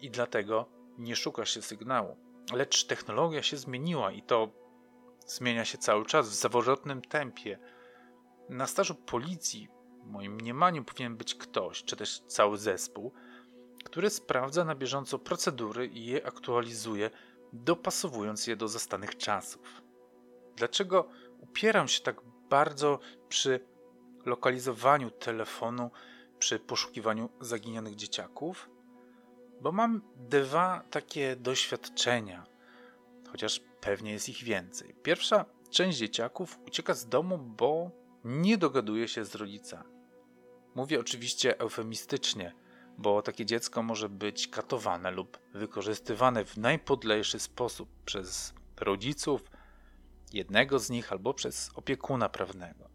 i 0.00 0.10
dlatego 0.10 0.68
nie 0.98 1.16
szuka 1.16 1.44
się 1.44 1.62
sygnału. 1.62 2.16
Lecz 2.52 2.84
technologia 2.84 3.42
się 3.42 3.56
zmieniła 3.56 4.12
i 4.12 4.22
to 4.22 4.48
zmienia 5.26 5.64
się 5.64 5.78
cały 5.78 6.06
czas 6.06 6.28
w 6.28 6.34
zawrotnym 6.34 7.02
tempie. 7.02 7.58
Na 8.48 8.66
stażu 8.66 8.94
policji, 8.94 9.68
w 10.02 10.06
moim 10.06 10.34
mniemaniu, 10.34 10.84
powinien 10.84 11.16
być 11.16 11.34
ktoś, 11.34 11.84
czy 11.84 11.96
też 11.96 12.20
cały 12.20 12.58
zespół, 12.58 13.12
który 13.84 14.10
sprawdza 14.10 14.64
na 14.64 14.74
bieżąco 14.74 15.18
procedury 15.18 15.86
i 15.86 16.06
je 16.06 16.26
aktualizuje, 16.26 17.10
dopasowując 17.52 18.46
je 18.46 18.56
do 18.56 18.68
zastanych 18.68 19.16
czasów. 19.16 19.82
Dlaczego 20.56 21.08
upieram 21.40 21.88
się 21.88 22.02
tak 22.02 22.20
bardzo 22.50 22.98
przy 23.28 23.60
lokalizowaniu 24.24 25.10
telefonu, 25.10 25.90
przy 26.38 26.58
poszukiwaniu 26.58 27.28
zaginionych 27.40 27.94
dzieciaków? 27.94 28.70
Bo 29.60 29.72
mam 29.72 30.02
dwa 30.16 30.82
takie 30.90 31.36
doświadczenia, 31.36 32.46
chociaż 33.30 33.60
pewnie 33.80 34.12
jest 34.12 34.28
ich 34.28 34.44
więcej. 34.44 34.94
Pierwsza 35.02 35.44
część 35.70 35.98
dzieciaków 35.98 36.58
ucieka 36.66 36.94
z 36.94 37.08
domu, 37.08 37.38
bo 37.38 37.90
nie 38.24 38.58
dogaduje 38.58 39.08
się 39.08 39.24
z 39.24 39.34
rodzicami. 39.34 39.94
Mówię 40.74 41.00
oczywiście 41.00 41.60
eufemistycznie, 41.60 42.52
bo 42.98 43.22
takie 43.22 43.46
dziecko 43.46 43.82
może 43.82 44.08
być 44.08 44.48
katowane 44.48 45.10
lub 45.10 45.38
wykorzystywane 45.54 46.44
w 46.44 46.56
najpodlejszy 46.56 47.38
sposób 47.40 47.88
przez 48.04 48.54
rodziców, 48.80 49.50
jednego 50.32 50.78
z 50.78 50.90
nich 50.90 51.12
albo 51.12 51.34
przez 51.34 51.70
opiekuna 51.74 52.28
prawnego. 52.28 52.88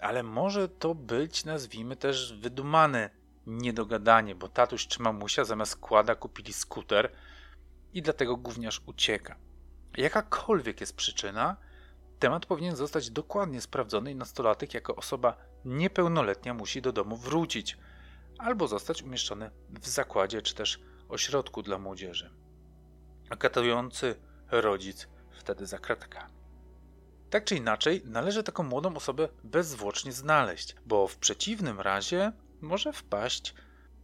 Ale 0.00 0.22
może 0.22 0.68
to 0.68 0.94
być, 0.94 1.44
nazwijmy 1.44 1.96
też, 1.96 2.38
wydumany 2.40 3.10
niedogadanie, 3.46 4.34
bo 4.34 4.48
tatuś 4.48 4.86
czy 4.86 5.02
mamusia 5.02 5.44
zamiast 5.44 5.76
kłada 5.76 6.14
kupili 6.14 6.52
skuter 6.52 7.12
i 7.92 8.02
dlatego 8.02 8.36
gówniarz 8.36 8.82
ucieka. 8.86 9.36
Jakakolwiek 9.96 10.80
jest 10.80 10.96
przyczyna, 10.96 11.56
temat 12.18 12.46
powinien 12.46 12.76
zostać 12.76 13.10
dokładnie 13.10 13.60
sprawdzony 13.60 14.10
i 14.10 14.14
nastolatek 14.14 14.74
jako 14.74 14.96
osoba 14.96 15.36
niepełnoletnia 15.64 16.54
musi 16.54 16.82
do 16.82 16.92
domu 16.92 17.16
wrócić 17.16 17.78
albo 18.42 18.68
zostać 18.68 19.02
umieszczony 19.02 19.50
w 19.68 19.88
zakładzie 19.88 20.42
czy 20.42 20.54
też 20.54 20.80
ośrodku 21.08 21.62
dla 21.62 21.78
młodzieży. 21.78 22.30
Katujący 23.38 24.14
rodzic 24.50 25.08
wtedy 25.30 25.66
za. 25.66 25.78
Tak 27.30 27.44
czy 27.44 27.56
inaczej, 27.56 28.02
należy 28.04 28.42
taką 28.42 28.62
młodą 28.62 28.96
osobę 28.96 29.28
bezzwłocznie 29.44 30.12
znaleźć, 30.12 30.76
bo 30.86 31.08
w 31.08 31.16
przeciwnym 31.16 31.80
razie 31.80 32.32
może 32.60 32.92
wpaść 32.92 33.54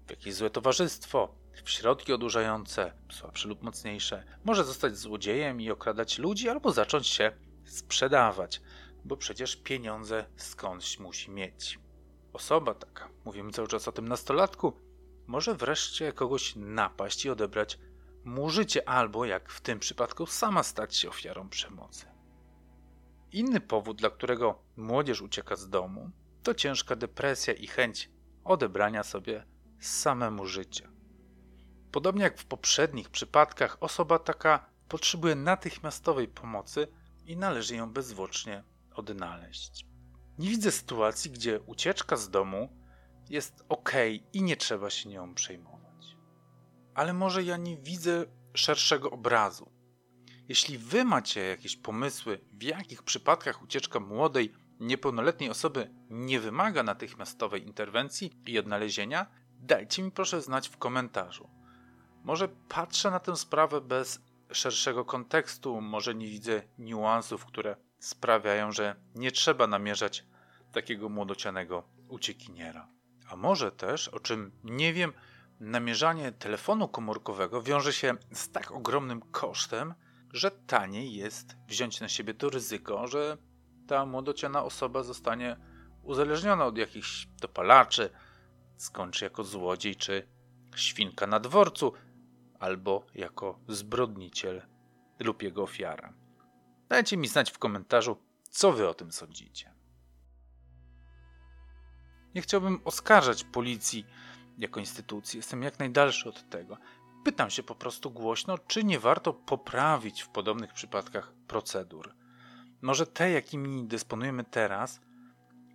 w 0.07 0.11
jakieś 0.11 0.35
złe 0.35 0.51
towarzystwo, 0.51 1.35
w 1.65 1.71
środki 1.71 2.13
odurzające, 2.13 2.93
słabsze 3.13 3.49
lub 3.49 3.63
mocniejsze. 3.63 4.25
Może 4.45 4.65
zostać 4.65 4.97
złodziejem 4.99 5.61
i 5.61 5.71
okradać 5.71 6.19
ludzi, 6.19 6.49
albo 6.49 6.73
zacząć 6.73 7.07
się 7.07 7.33
sprzedawać, 7.65 8.61
bo 9.05 9.17
przecież 9.17 9.57
pieniądze 9.57 10.25
skądś 10.37 10.99
musi 10.99 11.31
mieć. 11.31 11.79
Osoba 12.39 12.75
taka, 12.75 13.09
mówimy 13.25 13.53
cały 13.53 13.69
czas 13.69 13.89
o 13.89 13.93
tym 13.93 14.09
nastolatku, 14.09 14.73
może 15.27 15.55
wreszcie 15.55 16.13
kogoś 16.13 16.57
napaść 16.57 17.25
i 17.25 17.31
odebrać 17.31 17.79
mu 18.25 18.51
życie, 18.51 18.89
albo 18.89 19.25
jak 19.25 19.51
w 19.51 19.61
tym 19.61 19.79
przypadku, 19.79 20.27
sama 20.27 20.63
stać 20.63 20.97
się 20.97 21.09
ofiarą 21.09 21.49
przemocy. 21.49 22.07
Inny 23.33 23.61
powód, 23.61 23.97
dla 23.97 24.11
którego 24.11 24.63
młodzież 24.77 25.23
ucieka 25.23 25.57
z 25.57 25.69
domu, 25.69 26.11
to 26.43 26.55
ciężka 26.55 26.97
depresja 26.97 27.55
i 27.55 27.67
chęć 27.67 28.11
odebrania 28.45 29.03
sobie 29.03 29.47
samemu 29.81 30.47
życia. 30.47 30.89
Podobnie 31.93 32.23
jak 32.23 32.39
w 32.39 32.45
poprzednich 32.45 33.11
przypadkach, 33.11 33.77
osoba 33.81 34.19
taka 34.19 34.71
potrzebuje 34.89 35.35
natychmiastowej 35.35 36.29
pomocy 36.29 36.89
i 37.27 37.37
należy 37.37 37.77
ją 37.77 37.93
bezzwłocznie 37.93 38.65
odnaleźć. 38.95 39.88
Nie 40.39 40.51
widzę 40.51 40.71
sytuacji, 40.71 41.31
gdzie 41.31 41.61
ucieczka 41.61 42.17
z 42.17 42.31
domu 42.31 42.69
jest 43.31 43.65
ok 43.69 43.93
i 44.33 44.43
nie 44.43 44.57
trzeba 44.57 44.91
się 44.91 45.09
nią 45.09 45.35
przejmować. 45.35 46.17
Ale 46.95 47.13
może 47.13 47.43
ja 47.43 47.57
nie 47.57 47.77
widzę 47.77 48.25
szerszego 48.55 49.11
obrazu. 49.11 49.71
Jeśli 50.49 50.79
wy 50.79 51.05
macie 51.05 51.41
jakieś 51.41 51.77
pomysły, 51.77 52.41
w 52.53 52.63
jakich 52.63 53.03
przypadkach 53.03 53.63
ucieczka 53.63 54.01
młodej, 54.01 54.53
niepełnoletniej 54.81 55.51
osoby 55.51 55.91
nie 56.11 56.41
wymaga 56.41 56.83
natychmiastowej 56.83 57.67
interwencji 57.67 58.33
i 58.47 58.59
odnalezienia, 58.59 59.27
dajcie 59.61 60.03
mi 60.03 60.11
proszę 60.11 60.43
znać 60.43 60.69
w 60.69 60.77
komentarzu. 60.77 61.51
Może 62.25 62.49
patrzę 62.49 63.11
na 63.11 63.21
tę 63.21 63.37
sprawę 63.37 63.81
bez 63.81 64.21
szerszego 64.53 65.05
kontekstu, 65.05 65.81
może 65.81 66.15
nie 66.15 66.27
widzę 66.27 66.63
niuansów, 66.79 67.45
które 67.45 67.77
sprawiają, 67.99 68.73
że 68.73 68.97
nie 69.15 69.33
trzeba 69.33 69.67
namierzać 69.67 70.25
takiego 70.73 71.09
młodocianego 71.09 71.89
uciekiniera. 72.09 72.89
A 73.29 73.37
może 73.37 73.73
też, 73.73 74.09
o 74.09 74.21
czym 74.21 74.53
nie 74.65 74.93
wiem, 74.93 75.13
namierzanie 75.61 76.33
telefonu 76.33 76.89
komórkowego 76.89 77.63
wiąże 77.63 77.93
się 77.93 78.15
z 78.33 78.51
tak 78.51 78.71
ogromnym 78.71 79.21
kosztem, 79.21 79.95
że 80.33 80.51
taniej 80.51 81.15
jest 81.15 81.57
wziąć 81.69 82.01
na 82.01 82.09
siebie 82.09 82.35
to 82.35 82.51
ryzyko, 82.51 83.07
że 83.07 83.37
ta 83.87 84.07
młodociana 84.07 84.65
osoba 84.65 85.03
zostanie 85.03 85.57
uzależniona 86.03 86.67
od 86.67 86.79
jakichś 86.79 87.27
dopalaczy, 87.41 88.11
skończy 88.77 89.25
jako 89.25 89.45
złodziej 89.45 89.97
czy 89.97 90.29
świnka 90.77 91.27
na 91.27 91.41
dworcu, 91.41 91.93
albo 92.59 93.07
jako 93.15 93.59
zbrodniciel 93.69 94.63
lub 95.19 95.43
jego 95.43 95.63
ofiara. 95.63 96.15
Dajcie 96.89 97.17
mi 97.17 97.29
znać 97.29 97.51
w 97.51 97.59
komentarzu, 97.59 98.17
co 98.51 98.73
wy 98.73 98.89
o 98.89 98.95
tym 98.95 99.13
sądzicie. 99.13 99.75
Nie 102.35 102.43
chciałbym 102.43 102.81
oskarżać 102.85 103.45
policji 103.45 104.07
jako 104.59 104.81
instytucji, 104.81 105.37
jestem 105.37 105.63
jak 105.63 105.79
najdalszy 105.79 106.29
od 106.29 106.51
tego. 106.51 106.79
Pytam 107.25 107.51
się 107.51 107.63
po 107.63 107.75
prostu 107.75 108.11
głośno, 108.11 108.59
czy 108.59 108.85
nie 108.85 108.99
warto 108.99 109.33
poprawić 109.33 110.23
w 110.23 110.29
podobnych 110.29 110.73
przypadkach 110.73 111.33
procedur. 111.47 112.15
Może 112.83 113.07
te, 113.07 113.31
jakimi 113.31 113.85
dysponujemy 113.85 114.45
teraz, 114.45 115.01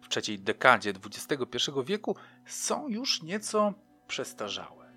w 0.02 0.08
trzeciej 0.08 0.40
dekadzie 0.40 0.94
XXI 1.06 1.72
wieku, 1.86 2.16
są 2.46 2.88
już 2.88 3.22
nieco 3.22 3.74
przestarzałe. 4.08 4.94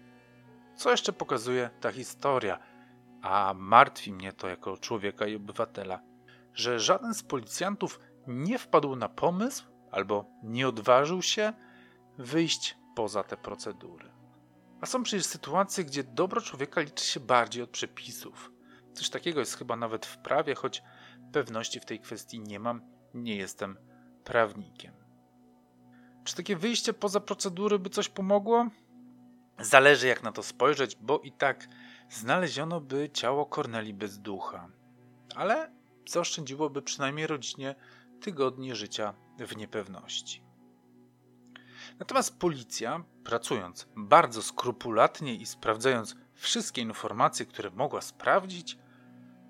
Co 0.77 0.91
jeszcze 0.91 1.13
pokazuje 1.13 1.71
ta 1.81 1.93
historia, 1.93 2.59
a 3.27 3.55
martwi 3.55 4.13
mnie 4.13 4.33
to 4.33 4.49
jako 4.49 4.77
człowieka 4.77 5.27
i 5.27 5.37
obywatela, 5.37 6.01
że 6.55 6.81
żaden 6.81 7.15
z 7.15 7.23
policjantów 7.23 8.01
nie 8.27 8.59
wpadł 8.59 8.97
na 8.97 9.09
pomysł 9.09 9.65
albo 9.91 10.25
nie 10.43 10.69
odważył 10.69 11.23
się 11.23 11.53
wyjść 12.19 12.79
poza 12.97 13.23
te 13.23 13.37
procedury. 13.37 14.11
A 14.81 14.87
są 14.87 15.03
przecież 15.03 15.27
sytuacje, 15.27 15.85
gdzie 15.85 16.05
dobro 16.05 16.41
człowieka 16.41 16.81
liczy 16.81 17.05
się 17.05 17.21
bardziej 17.21 17.63
od 17.63 17.71
przepisów. 17.71 18.53
Coś 18.95 19.11
takiego 19.11 19.41
jest 19.41 19.59
chyba 19.59 19.77
nawet 19.77 20.07
w 20.07 20.19
prawie, 20.19 20.55
choć 20.55 20.83
pewności 21.33 21.81
w 21.81 21.85
tej 21.85 22.01
kwestii 22.01 22.41
nie 22.41 22.61
mam, 22.61 22.81
nie 23.15 23.37
jestem 23.37 23.79
prawnikiem. 24.25 24.95
Czy 26.25 26.37
takie 26.37 26.57
wyjście 26.57 26.93
poza 26.93 27.21
procedury 27.21 27.79
by 27.79 27.91
coś 27.91 28.09
pomogło? 28.09 28.67
Zależy 29.59 30.07
jak 30.07 30.23
na 30.23 30.33
to 30.33 30.43
spojrzeć, 30.43 30.97
bo 31.01 31.19
i 31.19 31.33
tak 31.33 31.69
znaleziono 32.11 32.81
by 32.81 33.11
ciało 33.11 33.47
Korneli 33.47 33.95
bez 33.95 34.19
ducha. 34.19 34.69
Ale 35.35 35.71
zaoszczędziłoby 36.09 36.83
przynajmniej 36.83 37.27
rodzinie 37.27 37.75
tygodnie 38.21 38.77
życia 38.77 39.15
w 39.39 39.57
niepewności. 39.57 40.43
Natomiast 41.99 42.39
policja, 42.39 43.05
pracując 43.25 43.89
bardzo 43.97 44.43
skrupulatnie 44.43 45.35
i 45.35 45.47
sprawdzając 45.47 46.17
wszystkie 46.35 46.83
informacje, 46.83 47.47
które 47.47 47.71
mogła 47.71 48.01
sprawdzić, 48.01 48.79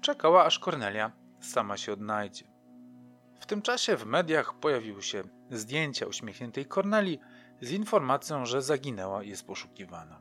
czekała 0.00 0.44
aż 0.44 0.58
Kornelia 0.58 1.12
sama 1.40 1.76
się 1.76 1.92
odnajdzie. 1.92 2.44
W 3.40 3.46
tym 3.46 3.62
czasie 3.62 3.96
w 3.96 4.06
mediach 4.06 4.54
pojawiły 4.54 5.02
się 5.02 5.22
zdjęcia 5.50 6.06
uśmiechniętej 6.06 6.66
Korneli 6.66 7.18
z 7.60 7.70
informacją, 7.70 8.46
że 8.46 8.62
zaginęła 8.62 9.22
i 9.22 9.28
jest 9.28 9.46
poszukiwana. 9.46 10.20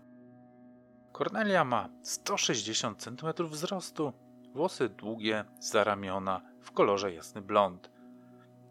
Kornelia 1.11 1.63
ma 1.63 1.89
160 2.01 3.03
cm 3.03 3.47
wzrostu, 3.47 4.13
włosy 4.53 4.89
długie, 4.89 5.45
zaramiona, 5.59 6.41
w 6.61 6.71
kolorze 6.71 7.13
jasny 7.13 7.41
blond. 7.41 7.91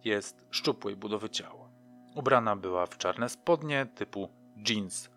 Jest 0.04 0.46
szczupłej 0.50 0.96
budowy 0.96 1.30
ciała. 1.30 1.68
Ubrana 2.14 2.56
była 2.56 2.86
w 2.86 2.98
czarne 2.98 3.28
spodnie 3.28 3.86
typu 3.86 4.28
jeans, 4.68 5.10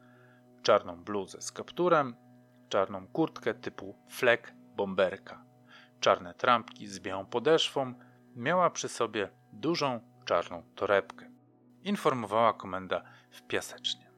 czarną 0.62 1.04
bluzę 1.04 1.42
z 1.42 1.52
kapturem, 1.52 2.16
czarną 2.70 3.08
kurtkę 3.08 3.54
typu 3.54 3.96
flek 4.10 4.54
bomberka, 4.76 5.46
czarne 6.00 6.34
trampki 6.34 6.88
z 6.88 7.00
białą 7.00 7.26
podeszwą, 7.26 7.94
miała 8.36 8.70
przy 8.70 8.90
sobie 8.90 9.30
dużą 9.54 10.00
czarną 10.26 10.64
torebkę. 10.76 11.37
Informowała 11.84 12.54
komenda 12.54 13.02
w 13.32 13.42
piasecznie. 13.42 14.12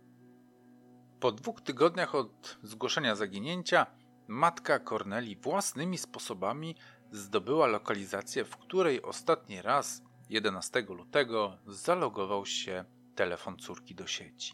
Po 1.20 1.32
dwóch 1.32 1.62
tygodniach 1.62 2.16
od 2.16 2.58
zgłoszenia 2.64 3.16
zaginięcia, 3.16 3.86
matka 4.28 4.80
Korneli 4.80 5.36
własnymi 5.36 5.98
sposobami 5.98 6.76
zdobyła 7.12 7.68
lokalizację, 7.68 8.46
w 8.46 8.58
której 8.58 9.02
ostatni 9.02 9.62
raz 9.62 10.02
11 10.30 10.82
lutego 10.82 11.58
zalogował 11.68 12.46
się 12.46 12.86
telefon 13.16 13.58
córki 13.58 13.96
do 13.96 14.08
sieci. 14.08 14.54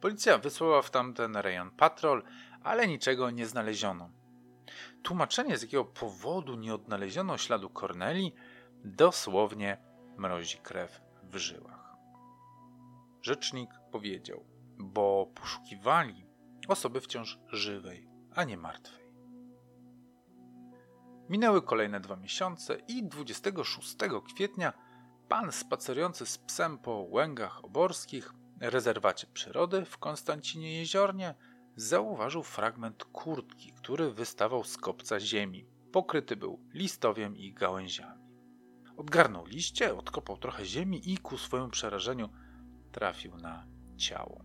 Policja 0.00 0.38
wysłała 0.38 0.82
w 0.82 0.90
tamten 0.90 1.36
rejon 1.36 1.70
patrol, 1.70 2.22
ale 2.62 2.88
niczego 2.88 3.30
nie 3.30 3.46
znaleziono. 3.46 4.10
Tłumaczenie, 5.02 5.58
z 5.58 5.62
jakiego 5.62 5.84
powodu 5.84 6.54
nie 6.54 6.74
odnaleziono 6.74 7.38
śladu 7.38 7.70
Korneli, 7.70 8.34
dosłownie 8.84 9.78
mrozi 10.16 10.58
krew 10.58 11.05
żyłach. 11.38 11.96
Rzecznik 13.22 13.70
powiedział, 13.92 14.44
bo 14.78 15.32
poszukiwali 15.34 16.26
osoby 16.68 17.00
wciąż 17.00 17.38
żywej, 17.52 18.08
a 18.34 18.44
nie 18.44 18.56
martwej. 18.56 19.06
Minęły 21.28 21.62
kolejne 21.62 22.00
dwa 22.00 22.16
miesiące 22.16 22.76
i 22.88 23.04
26 23.04 23.96
kwietnia 24.34 24.72
pan 25.28 25.52
spacerujący 25.52 26.26
z 26.26 26.38
psem 26.38 26.78
po 26.78 27.06
łęgach 27.10 27.64
oborskich, 27.64 28.34
rezerwacie 28.60 29.26
przyrody 29.26 29.84
w 29.84 29.98
Konstancinie 29.98 30.78
Jeziornie, 30.78 31.34
zauważył 31.76 32.42
fragment 32.42 33.04
kurtki, 33.04 33.72
który 33.72 34.10
wystawał 34.10 34.64
z 34.64 34.76
kopca 34.76 35.20
ziemi. 35.20 35.66
Pokryty 35.92 36.36
był 36.36 36.60
listowiem 36.74 37.36
i 37.36 37.52
gałęziami. 37.52 38.15
Odgarnął 38.96 39.46
liście, 39.46 39.96
odkopał 39.96 40.36
trochę 40.36 40.64
ziemi 40.64 41.12
i 41.12 41.18
ku 41.18 41.38
swojemu 41.38 41.70
przerażeniu 41.70 42.28
trafił 42.92 43.36
na 43.36 43.66
ciało. 43.96 44.44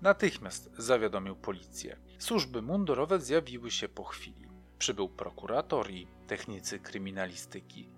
Natychmiast 0.00 0.70
zawiadomił 0.78 1.36
policję. 1.36 2.00
Służby 2.18 2.62
mundurowe 2.62 3.20
zjawiły 3.20 3.70
się 3.70 3.88
po 3.88 4.04
chwili. 4.04 4.46
Przybył 4.78 5.08
prokurator 5.08 5.90
i 5.90 6.06
technicy 6.26 6.78
kryminalistyki. 6.78 7.90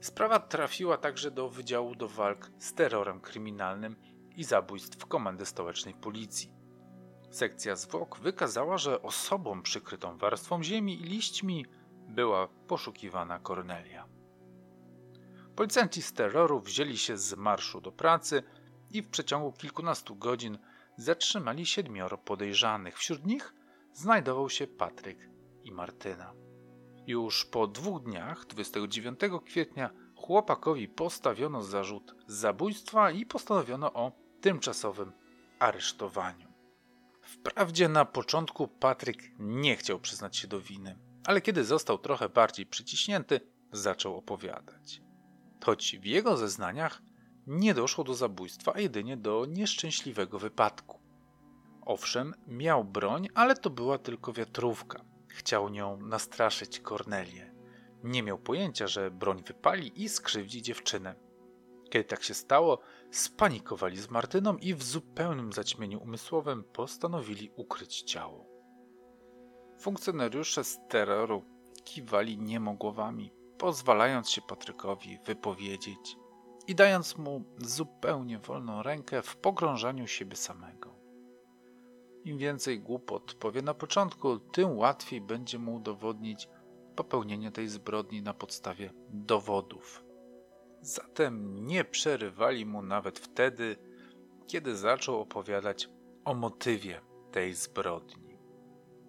Sprawa 0.00 0.40
trafiła 0.40 0.96
także 0.96 1.30
do 1.30 1.48
Wydziału 1.48 1.94
do 1.94 2.08
Walk 2.08 2.50
z 2.58 2.74
Terrorem 2.74 3.20
Kryminalnym 3.20 3.96
i 4.36 4.44
Zabójstw 4.44 5.06
Komendy 5.06 5.46
Stołecznej 5.46 5.94
Policji. 5.94 6.52
Sekcja 7.30 7.76
zwłok 7.76 8.18
wykazała, 8.18 8.78
że 8.78 9.02
osobą 9.02 9.62
przykrytą 9.62 10.18
warstwą 10.18 10.62
ziemi 10.62 11.00
i 11.00 11.04
liśćmi 11.04 11.66
była 12.08 12.48
poszukiwana 12.48 13.38
Kornelia. 13.38 14.08
Policjanci 15.56 16.02
z 16.02 16.12
terroru 16.12 16.60
wzięli 16.60 16.98
się 16.98 17.18
z 17.18 17.36
marszu 17.36 17.80
do 17.80 17.92
pracy 17.92 18.42
i 18.90 19.02
w 19.02 19.08
przeciągu 19.08 19.52
kilkunastu 19.52 20.16
godzin 20.16 20.58
zatrzymali 20.96 21.66
siedmioro 21.66 22.18
podejrzanych. 22.18 22.98
Wśród 22.98 23.26
nich 23.26 23.54
znajdował 23.92 24.50
się 24.50 24.66
Patryk 24.66 25.28
i 25.64 25.72
Martyna. 25.72 26.32
Już 27.06 27.44
po 27.44 27.66
dwóch 27.66 28.02
dniach, 28.02 28.46
29 28.46 29.20
kwietnia, 29.46 29.90
chłopakowi 30.16 30.88
postawiono 30.88 31.62
zarzut 31.62 32.14
zabójstwa 32.26 33.10
i 33.10 33.26
postanowiono 33.26 33.92
o 33.92 34.12
tymczasowym 34.40 35.12
aresztowaniu. 35.58 36.52
Wprawdzie 37.22 37.88
na 37.88 38.04
początku 38.04 38.68
Patryk 38.68 39.18
nie 39.38 39.76
chciał 39.76 40.00
przyznać 40.00 40.36
się 40.36 40.48
do 40.48 40.60
winy, 40.60 40.98
ale 41.24 41.40
kiedy 41.40 41.64
został 41.64 41.98
trochę 41.98 42.28
bardziej 42.28 42.66
przyciśnięty, 42.66 43.40
zaczął 43.72 44.16
opowiadać. 44.16 45.02
Choć 45.64 45.98
w 45.98 46.04
jego 46.04 46.36
zeznaniach 46.36 47.02
nie 47.46 47.74
doszło 47.74 48.04
do 48.04 48.14
zabójstwa, 48.14 48.72
a 48.74 48.80
jedynie 48.80 49.16
do 49.16 49.46
nieszczęśliwego 49.46 50.38
wypadku. 50.38 51.00
Owszem, 51.86 52.34
miał 52.46 52.84
broń, 52.84 53.28
ale 53.34 53.54
to 53.54 53.70
była 53.70 53.98
tylko 53.98 54.32
wiatrówka. 54.32 55.04
Chciał 55.28 55.68
nią 55.68 55.96
nastraszyć 55.96 56.80
Kornelię. 56.80 57.54
Nie 58.04 58.22
miał 58.22 58.38
pojęcia, 58.38 58.86
że 58.86 59.10
broń 59.10 59.42
wypali 59.46 60.02
i 60.02 60.08
skrzywdzi 60.08 60.62
dziewczynę. 60.62 61.14
Kiedy 61.90 62.04
tak 62.04 62.22
się 62.22 62.34
stało, 62.34 62.78
spanikowali 63.10 63.96
z 63.96 64.10
Martyną 64.10 64.56
i 64.56 64.74
w 64.74 64.82
zupełnym 64.82 65.52
zaćmieniu 65.52 66.02
umysłowym 66.02 66.64
postanowili 66.64 67.50
ukryć 67.56 68.02
ciało. 68.02 68.46
Funkcjonariusze 69.80 70.64
z 70.64 70.78
terroru 70.88 71.44
kiwali 71.84 72.38
niemo 72.38 72.74
głowami, 72.74 73.32
pozwalając 73.62 74.30
się 74.30 74.42
Patrykowi 74.42 75.18
wypowiedzieć 75.26 76.16
i 76.66 76.74
dając 76.74 77.18
mu 77.18 77.44
zupełnie 77.58 78.38
wolną 78.38 78.82
rękę 78.82 79.22
w 79.22 79.36
pogrążaniu 79.36 80.06
siebie 80.06 80.36
samego. 80.36 80.94
Im 82.24 82.38
więcej 82.38 82.80
głupot 82.80 83.34
powie 83.34 83.62
na 83.62 83.74
początku, 83.74 84.38
tym 84.38 84.78
łatwiej 84.78 85.20
będzie 85.20 85.58
mu 85.58 85.74
udowodnić 85.74 86.48
popełnienie 86.96 87.52
tej 87.52 87.68
zbrodni 87.68 88.22
na 88.22 88.34
podstawie 88.34 88.90
dowodów. 89.08 90.04
Zatem 90.80 91.66
nie 91.66 91.84
przerywali 91.84 92.66
mu 92.66 92.82
nawet 92.82 93.18
wtedy, 93.18 93.76
kiedy 94.46 94.76
zaczął 94.76 95.20
opowiadać 95.20 95.88
o 96.24 96.34
motywie 96.34 97.00
tej 97.32 97.54
zbrodni. 97.54 98.38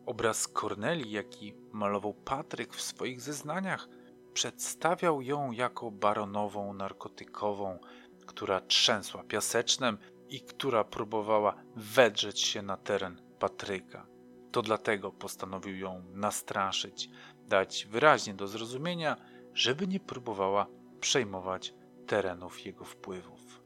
Obraz 0.05 0.47
Korneli, 0.47 1.11
jaki 1.11 1.53
malował 1.71 2.13
Patryk 2.13 2.73
w 2.73 2.81
swoich 2.81 3.21
zeznaniach, 3.21 3.87
przedstawiał 4.33 5.21
ją 5.21 5.51
jako 5.51 5.91
baronową 5.91 6.73
narkotykową, 6.73 7.79
która 8.25 8.61
trzęsła 8.61 9.23
piasecznem 9.23 9.97
i 10.29 10.41
która 10.41 10.83
próbowała 10.83 11.55
wedrzeć 11.75 12.41
się 12.41 12.61
na 12.61 12.77
teren 12.77 13.21
Patryka. 13.39 14.07
To 14.51 14.61
dlatego 14.61 15.11
postanowił 15.11 15.77
ją 15.77 16.03
nastraszyć, 16.13 17.09
dać 17.47 17.87
wyraźnie 17.91 18.33
do 18.33 18.47
zrozumienia, 18.47 19.17
żeby 19.53 19.87
nie 19.87 19.99
próbowała 19.99 20.67
przejmować 20.99 21.73
terenów 22.07 22.65
jego 22.65 22.85
wpływów. 22.85 23.63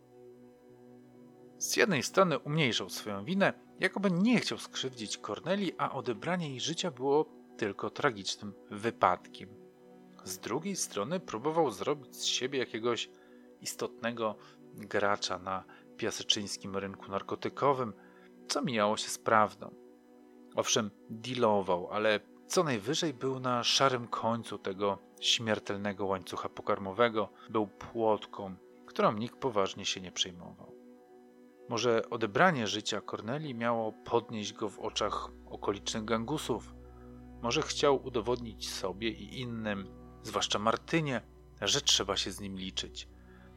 Z 1.57 1.77
jednej 1.77 2.03
strony 2.03 2.39
umniejszał 2.39 2.89
swoją 2.89 3.25
winę, 3.25 3.53
jakoby 3.79 4.11
nie 4.11 4.39
chciał 4.39 4.57
skrzywdzić 4.57 5.17
Korneli, 5.17 5.71
a 5.77 5.91
odebranie 5.91 6.49
jej 6.49 6.59
życia 6.59 6.91
było 6.91 7.25
tylko 7.57 7.89
tragicznym 7.89 8.53
wypadkiem. 8.71 9.66
Z 10.27 10.39
drugiej 10.39 10.75
strony 10.75 11.19
próbował 11.19 11.71
zrobić 11.71 12.15
z 12.15 12.23
siebie 12.25 12.59
jakiegoś 12.59 13.09
istotnego 13.61 14.35
gracza 14.73 15.39
na 15.39 15.63
piaseczyńskim 15.97 16.75
rynku 16.75 17.11
narkotykowym, 17.11 17.93
co 18.47 18.61
mijało 18.61 18.97
się 18.97 19.09
z 19.09 19.17
prawdą. 19.17 19.75
Owszem, 20.55 20.91
dealował, 21.09 21.87
ale 21.91 22.19
co 22.47 22.63
najwyżej 22.63 23.13
był 23.13 23.39
na 23.39 23.63
szarym 23.63 24.07
końcu 24.07 24.57
tego 24.57 24.97
śmiertelnego 25.21 26.05
łańcucha 26.05 26.49
pokarmowego, 26.49 27.29
był 27.49 27.67
płotką, 27.67 28.55
którą 28.85 29.13
nikt 29.13 29.35
poważnie 29.35 29.85
się 29.85 30.01
nie 30.01 30.11
przejmował. 30.11 30.75
Może 31.69 32.09
odebranie 32.09 32.67
życia 32.67 33.01
Corneli 33.01 33.55
miało 33.55 33.91
podnieść 33.91 34.53
go 34.53 34.69
w 34.69 34.79
oczach 34.79 35.29
okolicznych 35.49 36.05
gangusów. 36.05 36.73
Może 37.41 37.61
chciał 37.61 38.05
udowodnić 38.05 38.69
sobie 38.69 39.09
i 39.09 39.41
innym, 39.41 39.96
zwłaszcza 40.27 40.59
Martynie, 40.59 41.21
że 41.61 41.81
trzeba 41.81 42.17
się 42.17 42.31
z 42.31 42.39
nim 42.39 42.57
liczyć. 42.57 43.07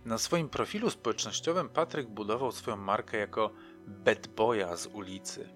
Na 0.04 0.18
swoim 0.18 0.48
profilu 0.48 0.90
społecznościowym 0.90 1.68
Patryk 1.68 2.08
budował 2.08 2.52
swoją 2.52 2.76
markę 2.76 3.18
jako 3.18 3.50
bad 3.86 4.26
boya 4.26 4.76
z 4.76 4.86
ulicy. 4.86 5.48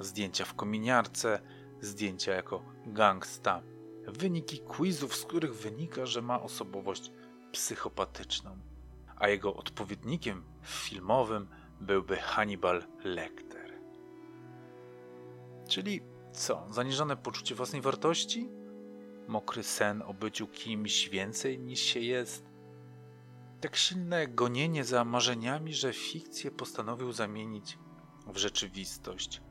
Zdjęcia 0.00 0.44
w 0.44 0.54
kominiarce, 0.54 1.40
zdjęcia 1.80 2.32
jako 2.32 2.62
gangsta. 2.86 3.62
Wyniki 4.06 4.58
quizów, 4.58 5.16
z 5.16 5.24
których 5.24 5.54
wynika, 5.54 6.06
że 6.06 6.22
ma 6.22 6.42
osobowość 6.42 7.12
psychopatyczną. 7.52 8.58
A 9.16 9.28
jego 9.28 9.54
odpowiednikiem 9.54 10.44
filmowym 10.62 11.48
byłby 11.80 12.16
Hannibal 12.16 12.82
Lecter. 13.04 13.72
Czyli 15.68 16.00
co? 16.32 16.66
Zaniżone 16.70 17.16
poczucie 17.16 17.54
własnej 17.54 17.82
wartości? 17.82 18.59
Mokry 19.30 19.62
sen 19.62 20.02
o 20.02 20.14
byciu 20.14 20.46
kimś 20.46 21.08
więcej 21.08 21.58
niż 21.58 21.80
się 21.80 22.00
jest? 22.00 22.44
Tak 23.60 23.76
silne 23.76 24.28
gonienie 24.28 24.84
za 24.84 25.04
marzeniami, 25.04 25.74
że 25.74 25.92
fikcję 25.92 26.50
postanowił 26.50 27.12
zamienić 27.12 27.78
w 28.26 28.36
rzeczywistość. 28.36 29.42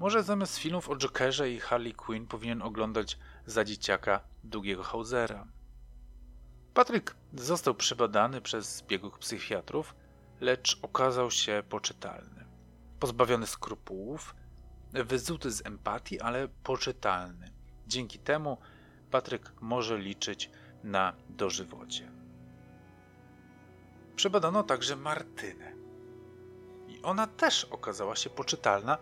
Może 0.00 0.22
zamiast 0.22 0.58
filmów 0.58 0.88
o 0.90 0.96
Jokerze 0.96 1.50
i 1.50 1.60
Harley 1.60 1.94
Quinn 1.94 2.26
powinien 2.26 2.62
oglądać 2.62 3.18
za 3.46 3.64
dzieciaka 3.64 4.20
Długiego 4.44 4.82
Hausera. 4.82 5.46
Patryk 6.74 7.16
został 7.34 7.74
przebadany 7.74 8.40
przez 8.40 8.82
biegłych 8.82 9.18
psychiatrów, 9.18 9.94
lecz 10.40 10.78
okazał 10.82 11.30
się 11.30 11.62
poczytalny. 11.68 12.44
Pozbawiony 13.00 13.46
skrupułów, 13.46 14.34
wyzuty 14.92 15.50
z 15.50 15.66
empatii, 15.66 16.20
ale 16.20 16.48
poczytalny. 16.48 17.52
Dzięki 17.86 18.18
temu 18.18 18.58
Patryk 19.10 19.52
może 19.60 19.98
liczyć 19.98 20.50
na 20.84 21.16
dożywocie. 21.28 22.12
Przebadano 24.16 24.62
także 24.62 24.96
Martynę. 24.96 25.72
I 26.88 27.02
ona 27.02 27.26
też 27.26 27.64
okazała 27.64 28.16
się 28.16 28.30
poczytalna, 28.30 28.98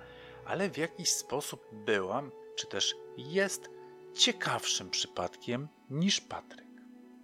ale 0.46 0.70
w 0.70 0.76
jakiś 0.76 1.10
sposób 1.10 1.66
była, 1.72 2.22
czy 2.56 2.66
też 2.66 2.94
jest 3.16 3.70
ciekawszym 4.14 4.90
przypadkiem 4.90 5.68
niż 5.90 6.20
Patryk. 6.20 6.66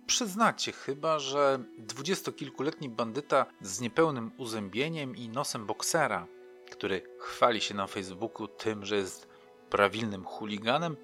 Przyznacie 0.07 0.73
chyba, 0.73 1.19
że 1.19 1.65
dwudziestokilkuletni 1.79 2.89
bandyta 2.89 3.47
z 3.61 3.81
niepełnym 3.81 4.31
uzębieniem 4.37 5.17
i 5.17 5.29
nosem 5.29 5.67
boksera, 5.67 6.27
który 6.71 7.03
chwali 7.19 7.61
się 7.61 7.75
na 7.75 7.87
Facebooku 7.87 8.49
tym, 8.49 8.85
że 8.85 8.97
jest 8.97 9.29
prawilnym 9.71 10.25
chuliganem, 10.25 10.97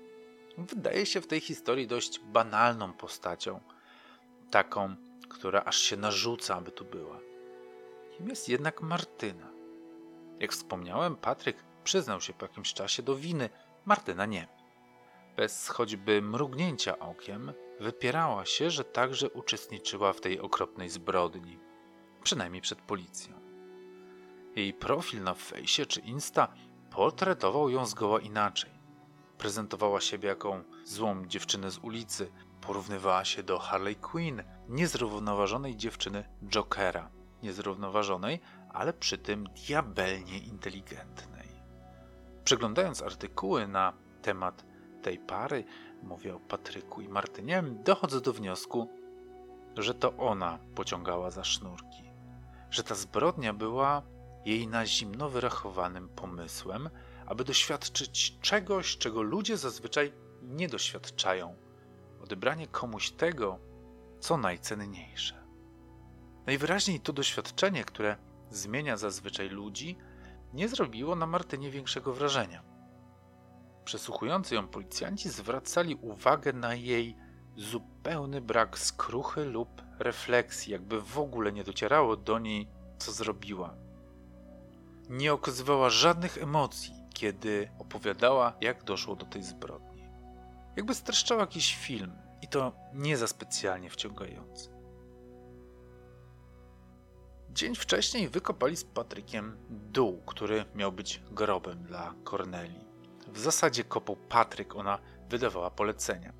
wydaje 0.64 1.06
się 1.06 1.20
w 1.20 1.26
tej 1.26 1.40
historii 1.40 1.86
dość 1.86 2.20
banalną 2.20 2.92
postacią. 2.92 3.60
Taką, 4.50 4.96
która 5.28 5.64
aż 5.64 5.78
się 5.78 5.96
narzuca, 5.96 6.56
aby 6.56 6.70
tu 6.70 6.84
była. 6.84 7.18
Kim 8.16 8.28
jest 8.28 8.48
jednak 8.48 8.82
Martyna? 8.82 9.50
Jak 10.40 10.52
wspomniałem, 10.52 11.16
Patryk 11.16 11.64
przyznał 11.84 12.20
się 12.20 12.32
po 12.32 12.44
jakimś 12.44 12.74
czasie 12.74 13.02
do 13.02 13.16
winy, 13.16 13.50
Martyna 13.84 14.26
nie. 14.26 14.48
Bez 15.36 15.68
choćby 15.68 16.22
mrugnięcia 16.22 16.98
okiem 16.98 17.52
wypierała 17.80 18.46
się, 18.46 18.70
że 18.70 18.84
także 18.84 19.30
uczestniczyła 19.30 20.12
w 20.12 20.20
tej 20.20 20.40
okropnej 20.40 20.88
zbrodni, 20.88 21.58
przynajmniej 22.22 22.62
przed 22.62 22.80
policją. 22.82 23.40
Jej 24.56 24.74
profil 24.74 25.22
na 25.22 25.34
fejsie 25.34 25.86
czy 25.86 26.00
Insta 26.00 26.48
portretował 26.90 27.70
ją 27.70 27.86
zgoła 27.86 28.20
inaczej. 28.20 28.77
Prezentowała 29.38 30.00
siebie 30.00 30.28
jako 30.28 30.60
złą 30.84 31.26
dziewczynę 31.26 31.70
z 31.70 31.78
ulicy, 31.78 32.30
porównywała 32.60 33.24
się 33.24 33.42
do 33.42 33.58
Harley 33.58 33.96
Quinn, 33.96 34.42
niezrównoważonej 34.68 35.76
dziewczyny 35.76 36.24
Jokera. 36.42 37.10
Niezrównoważonej, 37.42 38.40
ale 38.72 38.92
przy 38.92 39.18
tym 39.18 39.44
diabelnie 39.44 40.38
inteligentnej. 40.38 41.48
Przeglądając 42.44 43.02
artykuły 43.02 43.68
na 43.68 43.92
temat 44.22 44.64
tej 45.02 45.18
pary, 45.18 45.64
mówię 46.02 46.34
o 46.34 46.40
Patryku 46.40 47.00
i 47.00 47.08
Martynie, 47.08 47.62
dochodzę 47.62 48.20
do 48.20 48.32
wniosku, 48.32 48.88
że 49.76 49.94
to 49.94 50.16
ona 50.16 50.58
pociągała 50.74 51.30
za 51.30 51.44
sznurki, 51.44 52.10
że 52.70 52.84
ta 52.84 52.94
zbrodnia 52.94 53.52
była 53.52 54.02
jej 54.44 54.68
na 54.68 54.86
zimno 54.86 55.28
wyrachowanym 55.28 56.08
pomysłem, 56.08 56.90
aby 57.28 57.44
doświadczyć 57.44 58.38
czegoś, 58.40 58.98
czego 58.98 59.22
ludzie 59.22 59.56
zazwyczaj 59.56 60.12
nie 60.42 60.68
doświadczają 60.68 61.56
odebranie 62.20 62.66
komuś 62.66 63.10
tego, 63.10 63.58
co 64.20 64.36
najcenniejsze. 64.36 65.44
Najwyraźniej 66.46 67.00
to 67.00 67.12
doświadczenie, 67.12 67.84
które 67.84 68.16
zmienia 68.50 68.96
zazwyczaj 68.96 69.48
ludzi, 69.48 69.98
nie 70.52 70.68
zrobiło 70.68 71.16
na 71.16 71.26
Martynie 71.26 71.70
większego 71.70 72.12
wrażenia. 72.14 72.62
Przesłuchujący 73.84 74.54
ją 74.54 74.68
policjanci 74.68 75.30
zwracali 75.30 75.94
uwagę 75.94 76.52
na 76.52 76.74
jej 76.74 77.16
zupełny 77.56 78.40
brak 78.40 78.78
skruchy 78.78 79.44
lub 79.44 79.82
refleksji, 79.98 80.72
jakby 80.72 81.00
w 81.00 81.18
ogóle 81.18 81.52
nie 81.52 81.64
docierało 81.64 82.16
do 82.16 82.38
niej, 82.38 82.68
co 82.98 83.12
zrobiła. 83.12 83.74
Nie 85.08 85.32
okazywała 85.32 85.90
żadnych 85.90 86.38
emocji, 86.38 86.97
kiedy 87.14 87.70
opowiadała, 87.78 88.52
jak 88.60 88.84
doszło 88.84 89.16
do 89.16 89.26
tej 89.26 89.42
zbrodni. 89.42 90.08
Jakby 90.76 90.94
streszczał 90.94 91.38
jakiś 91.38 91.76
film 91.76 92.12
i 92.42 92.48
to 92.48 92.72
nie 92.94 93.16
za 93.16 93.26
specjalnie 93.26 93.90
wciągający. 93.90 94.78
Dzień 97.50 97.74
wcześniej 97.74 98.28
wykopali 98.28 98.76
z 98.76 98.84
Patrykiem 98.84 99.56
dół, 99.70 100.22
który 100.26 100.64
miał 100.74 100.92
być 100.92 101.22
grobem 101.30 101.82
dla 101.82 102.14
Korneli. 102.24 102.84
W 103.32 103.38
zasadzie 103.38 103.84
kopał 103.84 104.16
Patryk, 104.16 104.76
ona 104.76 104.98
wydawała 105.28 105.70
polecenia. 105.70 106.32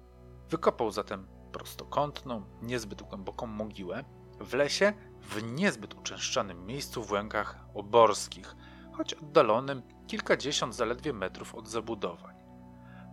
Wykopał 0.51 0.91
zatem 0.91 1.27
prostokątną, 1.53 2.43
niezbyt 2.63 3.03
głęboką 3.03 3.47
mogiłę 3.47 4.05
w 4.41 4.55
lesie 4.55 4.93
w 5.21 5.43
niezbyt 5.43 5.95
uczęszczanym 5.95 6.67
miejscu 6.67 7.05
w 7.05 7.11
łękach 7.11 7.59
oborskich, 7.75 8.57
choć 8.93 9.15
oddalonym 9.15 9.83
kilkadziesiąt 10.09 10.75
zaledwie 10.75 11.13
metrów 11.13 11.55
od 11.55 11.69
zabudowań. 11.69 12.37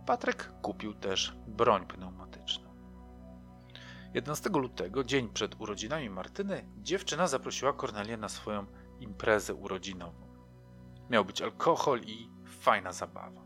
Patryk 0.06 0.52
kupił 0.62 0.94
też 0.94 1.36
broń 1.46 1.86
pneumatyczną. 1.86 2.66
11 4.14 4.50
lutego, 4.50 5.04
dzień 5.04 5.28
przed 5.28 5.60
urodzinami 5.60 6.10
Martyny, 6.10 6.64
dziewczyna 6.76 7.26
zaprosiła 7.26 7.72
Kornelię 7.72 8.16
na 8.16 8.28
swoją 8.28 8.66
imprezę 9.00 9.54
urodzinową. 9.54 10.26
Miał 11.10 11.24
być 11.24 11.42
alkohol 11.42 12.00
i 12.00 12.28
fajna 12.60 12.92
zabawa. 12.92 13.40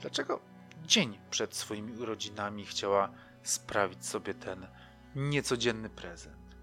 Dlaczego 0.00 0.40
dzień 0.82 1.18
przed 1.30 1.54
swoimi 1.54 1.92
urodzinami 1.92 2.64
chciała 2.64 3.10
sprawić 3.42 4.06
sobie 4.06 4.34
ten 4.34 4.66
niecodzienny 5.14 5.90
prezent? 5.90 6.56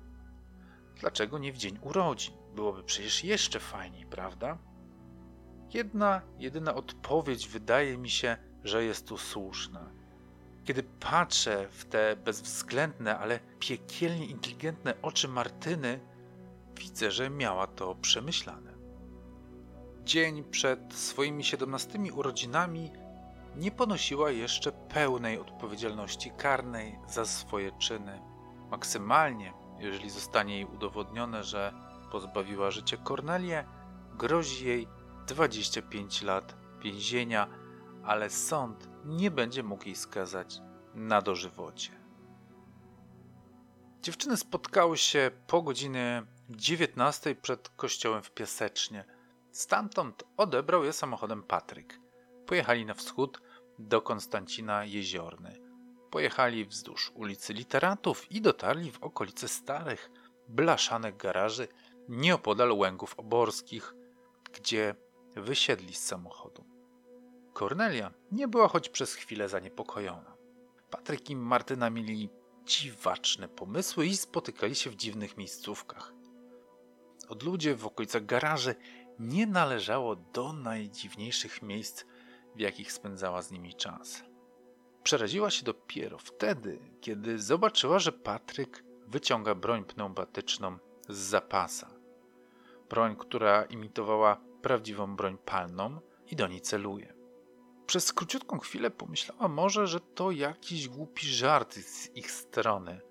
Dlaczego 1.00 1.38
nie 1.38 1.54
w 1.54 1.58
dzień 1.58 1.80
urodzin? 1.82 2.34
Byłoby 2.56 2.84
przecież 2.84 3.24
jeszcze 3.24 3.60
fajniej, 3.60 4.06
prawda? 4.06 4.58
Jedna, 5.74 6.22
jedyna 6.40 6.76
odpowiedź 6.76 7.48
wydaje 7.48 7.98
mi 7.98 8.10
się 8.10 8.38
że 8.66 8.84
jest 8.84 9.08
tu 9.08 9.18
słuszna. 9.18 9.90
Kiedy 10.64 10.84
patrzę 10.84 11.68
w 11.70 11.86
te 11.86 12.16
bezwzględne, 12.16 13.20
ale 13.20 13.40
piekielnie 13.60 14.26
inteligentne 14.26 14.94
oczy 15.02 15.28
Martyny, 15.28 16.00
widzę, 16.76 17.12
że 17.12 17.30
miała 17.30 17.68
to 17.68 17.96
przemyślane. 17.96 18.74
Dzień 20.04 20.44
przed 20.44 20.94
swoimi 20.94 21.44
17 21.44 22.00
urodzinami 22.14 22.92
nie 23.56 23.72
ponosiła 23.72 24.32
jeszcze 24.32 24.72
pełnej 24.72 25.40
odpowiedzialności 25.40 26.32
karnej 26.32 27.00
za 27.08 27.26
swoje 27.26 27.72
czyny. 27.72 28.22
Maksymalnie, 28.72 29.54
jeżeli 29.80 30.10
zostanie 30.10 30.56
jej 30.56 30.66
udowodnione, 30.66 31.44
że 31.44 31.74
pozbawiła 32.12 32.72
życia 32.72 32.98
Kornelię, 32.98 33.66
grozi 34.18 34.68
jej 34.68 34.88
25 35.28 36.22
lat 36.22 36.56
więzienia 36.82 37.66
ale 38.06 38.30
sąd 38.30 38.90
nie 39.06 39.32
będzie 39.32 39.64
mógł 39.64 39.86
jej 39.86 39.96
skazać 39.96 40.62
na 40.96 41.22
dożywocie. 41.22 41.92
Dziewczyny 44.02 44.38
spotkały 44.38 44.98
się 44.98 45.32
po 45.48 45.62
godzinie 45.62 46.24
19 46.50 47.36
przed 47.36 47.70
kościołem 47.70 48.24
w 48.24 48.32
Piasecznie. 48.32 49.06
Stamtąd 49.52 50.24
odebrał 50.38 50.84
je 50.84 50.94
samochodem 50.94 51.44
Patryk. 51.44 52.00
Pojechali 52.46 52.86
na 52.86 52.94
wschód 52.94 53.42
do 53.80 54.02
Konstancina 54.02 54.86
Jeziorny. 54.86 55.62
Pojechali 56.12 56.66
wzdłuż 56.66 57.12
ulicy 57.16 57.54
Literatów 57.54 58.32
i 58.32 58.42
dotarli 58.42 58.92
w 58.92 59.04
okolice 59.04 59.48
starych, 59.48 60.12
blaszanych 60.48 61.18
garaży 61.18 61.68
nieopodal 62.10 62.72
Łęgów 62.72 63.20
Oborskich, 63.20 63.94
gdzie 64.54 64.96
wysiedli 65.36 65.94
z 65.94 66.04
samochodu. 66.04 66.64
Kornelia 67.54 68.14
nie 68.32 68.48
była 68.48 68.68
choć 68.68 68.90
przez 68.90 69.14
chwilę 69.14 69.50
zaniepokojona. 69.50 70.36
Patryk 70.90 71.30
i 71.30 71.36
Martyna 71.36 71.90
mieli 71.90 72.30
dziwaczne 72.66 73.48
pomysły 73.48 74.06
i 74.06 74.18
spotykali 74.18 74.76
się 74.76 74.90
w 74.90 74.96
dziwnych 74.96 75.38
miejscówkach. 75.38 76.14
Od 77.30 77.44
ludzi 77.44 77.74
w 77.74 77.86
okolicach 77.86 78.26
garaży 78.26 78.76
nie 79.20 79.48
należało 79.48 80.16
do 80.16 80.54
najdziwniejszych 80.54 81.62
miejsc, 81.62 82.06
w 82.56 82.60
jakich 82.60 82.92
spędzała 82.92 83.42
z 83.42 83.52
nimi 83.52 83.74
czas. 83.74 84.24
Przeraziła 85.04 85.50
się 85.50 85.66
dopiero 85.66 86.18
wtedy, 86.18 86.80
kiedy 87.02 87.40
zobaczyła, 87.40 88.00
że 88.00 88.12
Patryk 88.12 88.84
wyciąga 89.08 89.56
broń 89.56 89.84
pneumatyczną 89.84 90.78
z 91.10 91.18
zapasa. 91.18 91.90
Broń, 92.90 93.16
która 93.16 93.64
imitowała 93.64 94.38
prawdziwą 94.66 95.16
broń 95.16 95.38
palną 95.46 96.00
i 96.32 96.36
do 96.36 96.48
niej 96.48 96.62
celuje. 96.62 97.14
Przez 97.86 98.14
króciutką 98.14 98.60
chwilę 98.60 98.92
pomyślała 98.92 99.48
może, 99.48 99.88
że 99.88 100.00
to 100.00 100.32
jakiś 100.32 100.90
głupi 100.90 101.28
żart 101.28 101.74
z 101.76 102.16
ich 102.16 102.32
strony. 102.32 103.02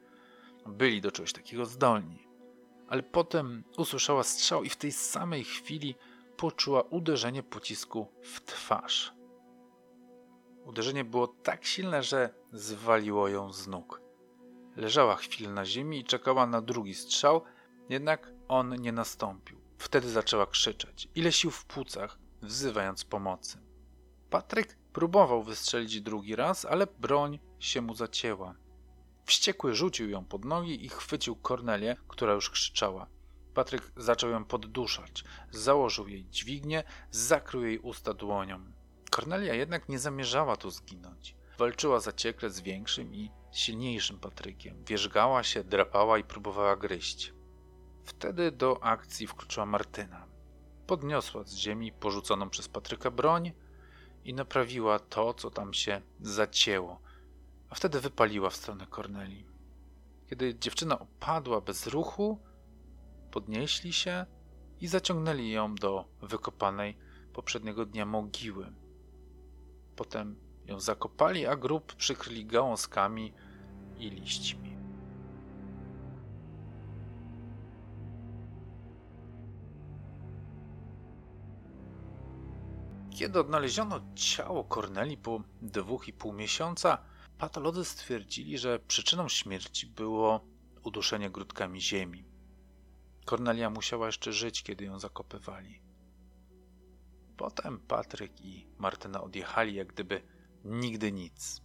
Byli 0.66 1.00
do 1.00 1.12
czegoś 1.12 1.32
takiego 1.32 1.66
zdolni. 1.66 2.28
Ale 2.88 3.02
potem 3.02 3.64
usłyszała 3.78 4.22
strzał 4.22 4.64
i 4.64 4.68
w 4.68 4.76
tej 4.76 4.92
samej 4.92 5.44
chwili 5.44 5.94
poczuła 6.36 6.82
uderzenie 6.82 7.42
pocisku 7.42 8.06
w 8.22 8.40
twarz. 8.40 9.14
Uderzenie 10.64 11.04
było 11.04 11.26
tak 11.26 11.64
silne, 11.64 12.02
że 12.02 12.34
zwaliło 12.52 13.28
ją 13.28 13.52
z 13.52 13.68
nóg. 13.68 14.00
Leżała 14.76 15.16
chwilę 15.16 15.50
na 15.50 15.64
ziemi 15.64 15.98
i 15.98 16.04
czekała 16.04 16.46
na 16.46 16.62
drugi 16.62 16.94
strzał, 16.94 17.42
jednak 17.88 18.32
on 18.48 18.74
nie 18.74 18.92
nastąpił. 18.92 19.63
Wtedy 19.78 20.10
zaczęła 20.10 20.46
krzyczeć, 20.46 21.08
ile 21.14 21.32
sił 21.32 21.50
w 21.50 21.64
płucach, 21.64 22.18
wzywając 22.42 23.04
pomocy. 23.04 23.58
Patryk 24.30 24.78
próbował 24.92 25.42
wystrzelić 25.42 26.00
drugi 26.00 26.36
raz, 26.36 26.64
ale 26.64 26.86
broń 26.86 27.38
się 27.58 27.80
mu 27.80 27.94
zacięła. 27.94 28.54
Wściekły 29.24 29.74
rzucił 29.74 30.10
ją 30.10 30.24
pod 30.24 30.44
nogi 30.44 30.84
i 30.84 30.88
chwycił 30.88 31.36
Kornelię, 31.36 31.96
która 32.08 32.32
już 32.32 32.50
krzyczała. 32.50 33.06
Patryk 33.54 33.92
zaczął 33.96 34.30
ją 34.30 34.44
podduszać. 34.44 35.24
Założył 35.50 36.08
jej 36.08 36.24
dźwignię, 36.30 36.84
zakrył 37.10 37.64
jej 37.64 37.78
usta 37.78 38.14
dłonią. 38.14 38.72
Kornelia 39.10 39.54
jednak 39.54 39.88
nie 39.88 39.98
zamierzała 39.98 40.56
tu 40.56 40.70
zginąć. 40.70 41.36
Walczyła 41.58 42.00
zaciekle 42.00 42.50
z 42.50 42.60
większym 42.60 43.14
i 43.14 43.30
silniejszym 43.52 44.18
Patrykiem. 44.18 44.84
Wierzgała 44.84 45.42
się, 45.42 45.64
drapała 45.64 46.18
i 46.18 46.24
próbowała 46.24 46.76
gryźć. 46.76 47.33
Wtedy 48.04 48.52
do 48.52 48.82
akcji 48.82 49.26
wkroczyła 49.26 49.66
Martyna. 49.66 50.26
Podniosła 50.86 51.44
z 51.44 51.54
ziemi 51.54 51.92
porzuconą 51.92 52.50
przez 52.50 52.68
Patryka 52.68 53.10
broń, 53.10 53.52
i 54.24 54.34
naprawiła 54.34 54.98
to, 54.98 55.34
co 55.34 55.50
tam 55.50 55.74
się 55.74 56.00
zacięło, 56.20 57.00
a 57.70 57.74
wtedy 57.74 58.00
wypaliła 58.00 58.50
w 58.50 58.56
stronę 58.56 58.86
Korneli. 58.86 59.46
Kiedy 60.30 60.54
dziewczyna 60.54 60.98
opadła 60.98 61.60
bez 61.60 61.86
ruchu, 61.86 62.38
podnieśli 63.30 63.92
się 63.92 64.26
i 64.80 64.86
zaciągnęli 64.86 65.50
ją 65.50 65.74
do 65.74 66.04
wykopanej 66.22 66.96
poprzedniego 67.32 67.86
dnia 67.86 68.06
mogiły. 68.06 68.72
Potem 69.96 70.36
ją 70.66 70.80
zakopali, 70.80 71.46
a 71.46 71.56
grób 71.56 71.94
przykryli 71.94 72.46
gałązkami 72.46 73.32
i 73.98 74.10
liśćmi. 74.10 74.73
Kiedy 83.14 83.40
odnaleziono 83.40 84.00
ciało 84.14 84.64
Korneli 84.64 85.16
po 85.16 85.42
dwóch 85.62 86.08
i 86.08 86.12
pół 86.12 86.32
miesiąca, 86.32 86.98
patolodzy 87.38 87.84
stwierdzili, 87.84 88.58
że 88.58 88.78
przyczyną 88.78 89.28
śmierci 89.28 89.86
było 89.86 90.40
uduszenie 90.82 91.30
grudkami 91.30 91.80
ziemi. 91.80 92.24
Kornelia 93.24 93.70
musiała 93.70 94.06
jeszcze 94.06 94.32
żyć, 94.32 94.62
kiedy 94.62 94.84
ją 94.84 94.98
zakopywali. 94.98 95.82
Potem 97.36 97.78
Patryk 97.78 98.40
i 98.40 98.66
Martyna 98.78 99.22
odjechali, 99.22 99.74
jak 99.74 99.88
gdyby 99.88 100.22
nigdy 100.64 101.12
nic. 101.12 101.62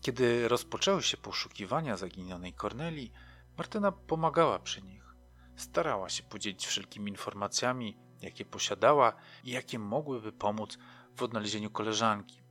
Kiedy 0.00 0.48
rozpoczęły 0.48 1.02
się 1.02 1.16
poszukiwania 1.16 1.96
zaginionej 1.96 2.52
Kornelii, 2.52 3.12
Martyna 3.58 3.92
pomagała 3.92 4.58
przy 4.58 4.82
nich. 4.82 5.14
Starała 5.56 6.08
się 6.08 6.22
podzielić 6.22 6.66
wszelkimi 6.66 7.10
informacjami, 7.10 8.07
jakie 8.22 8.44
posiadała 8.44 9.12
i 9.44 9.50
jakie 9.50 9.78
mogłyby 9.78 10.32
pomóc 10.32 10.78
w 11.16 11.22
odnalezieniu 11.22 11.70
koleżanki. 11.70 12.42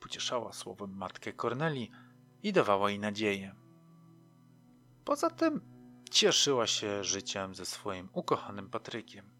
Pocieszała 0.00 0.52
słowem 0.52 0.96
matkę 0.96 1.32
Kornelii 1.32 1.90
i 2.42 2.52
dawała 2.52 2.90
jej 2.90 2.98
nadzieję. 2.98 3.54
Poza 5.04 5.30
tym 5.30 5.60
cieszyła 6.10 6.66
się 6.66 7.04
życiem 7.04 7.54
ze 7.54 7.66
swoim 7.66 8.08
ukochanym 8.12 8.70
Patrykiem. 8.70 9.30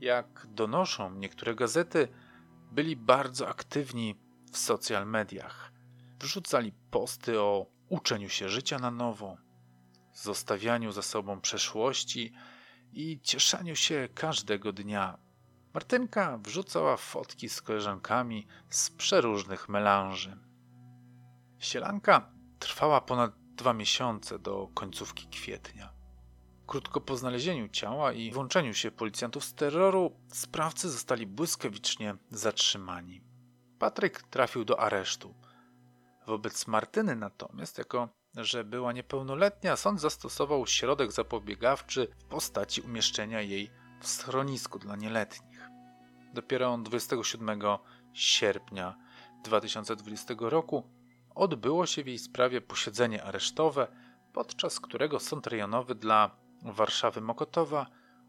Jak 0.00 0.46
donoszą 0.50 1.14
niektóre 1.14 1.54
gazety, 1.54 2.08
byli 2.72 2.96
bardzo 2.96 3.48
aktywni 3.48 4.14
w 4.52 4.58
social 4.58 5.06
mediach. 5.06 5.72
Wrzucali 6.20 6.72
posty 6.90 7.40
o 7.40 7.66
uczeniu 7.88 8.28
się 8.28 8.48
życia 8.48 8.78
na 8.78 8.90
nowo, 8.90 9.36
zostawianiu 10.14 10.92
za 10.92 11.02
sobą 11.02 11.40
przeszłości 11.40 12.32
i 12.92 13.20
cieszeniu 13.20 13.76
się 13.76 14.08
każdego 14.14 14.72
dnia. 14.72 15.18
Martynka 15.74 16.38
wrzucała 16.38 16.96
fotki 16.96 17.48
z 17.48 17.62
koleżankami 17.62 18.46
z 18.70 18.90
przeróżnych 18.90 19.68
melanży. 19.68 20.38
Sielanka 21.58 22.30
trwała 22.58 23.00
ponad 23.00 23.32
dwa 23.54 23.72
miesiące 23.72 24.38
do 24.38 24.68
końcówki 24.74 25.26
kwietnia. 25.26 25.92
Krótko 26.66 27.00
po 27.00 27.16
znalezieniu 27.16 27.68
ciała 27.68 28.12
i 28.12 28.32
włączeniu 28.32 28.74
się 28.74 28.90
policjantów 28.90 29.44
z 29.44 29.54
terroru, 29.54 30.12
sprawcy 30.32 30.90
zostali 30.90 31.26
błyskawicznie 31.26 32.14
zatrzymani. 32.30 33.22
Patryk 33.78 34.22
trafił 34.22 34.64
do 34.64 34.80
aresztu. 34.80 35.34
Wobec 36.26 36.66
Martyny 36.66 37.16
natomiast, 37.16 37.78
jako 37.78 38.08
że 38.36 38.64
była 38.64 38.92
niepełnoletnia, 38.92 39.76
sąd 39.76 40.00
zastosował 40.00 40.66
środek 40.66 41.12
zapobiegawczy 41.12 42.08
w 42.18 42.24
postaci 42.24 42.80
umieszczenia 42.80 43.40
jej 43.40 43.70
w 44.00 44.06
schronisku 44.06 44.78
dla 44.78 44.96
nieletnich. 44.96 45.70
Dopiero 46.34 46.78
27 46.78 47.60
sierpnia 48.12 48.96
2020 49.44 50.34
roku 50.38 50.82
odbyło 51.34 51.86
się 51.86 52.04
w 52.04 52.06
jej 52.06 52.18
sprawie 52.18 52.60
posiedzenie 52.60 53.24
aresztowe, 53.24 53.88
podczas 54.32 54.80
którego 54.80 55.20
sąd 55.20 55.46
rejonowy 55.46 55.94
dla 55.94 56.36
Warszawy 56.62 57.20
Mokotowa 57.20 57.86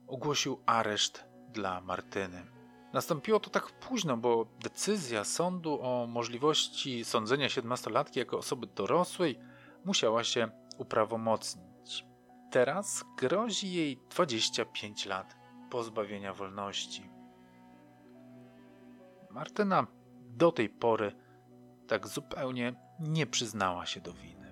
ogłosił 0.07 0.59
areszt 0.65 1.25
dla 1.49 1.81
Martyny. 1.81 2.45
Nastąpiło 2.93 3.39
to 3.39 3.49
tak 3.49 3.71
późno, 3.71 4.17
bo 4.17 4.45
decyzja 4.59 5.23
sądu 5.23 5.79
o 5.81 6.07
możliwości 6.07 7.05
sądzenia 7.05 7.47
17-latki 7.47 8.17
jako 8.17 8.37
osoby 8.37 8.67
dorosłej 8.67 9.39
musiała 9.85 10.23
się 10.23 10.47
uprawomocnić. 10.77 12.05
Teraz 12.51 13.05
grozi 13.17 13.73
jej 13.73 13.99
25 14.09 15.05
lat 15.05 15.35
pozbawienia 15.69 16.33
wolności. 16.33 17.09
Martyna 19.31 19.87
do 20.21 20.51
tej 20.51 20.69
pory 20.69 21.15
tak 21.87 22.07
zupełnie 22.07 22.73
nie 22.99 23.27
przyznała 23.27 23.85
się 23.85 24.01
do 24.01 24.13
winy. 24.13 24.42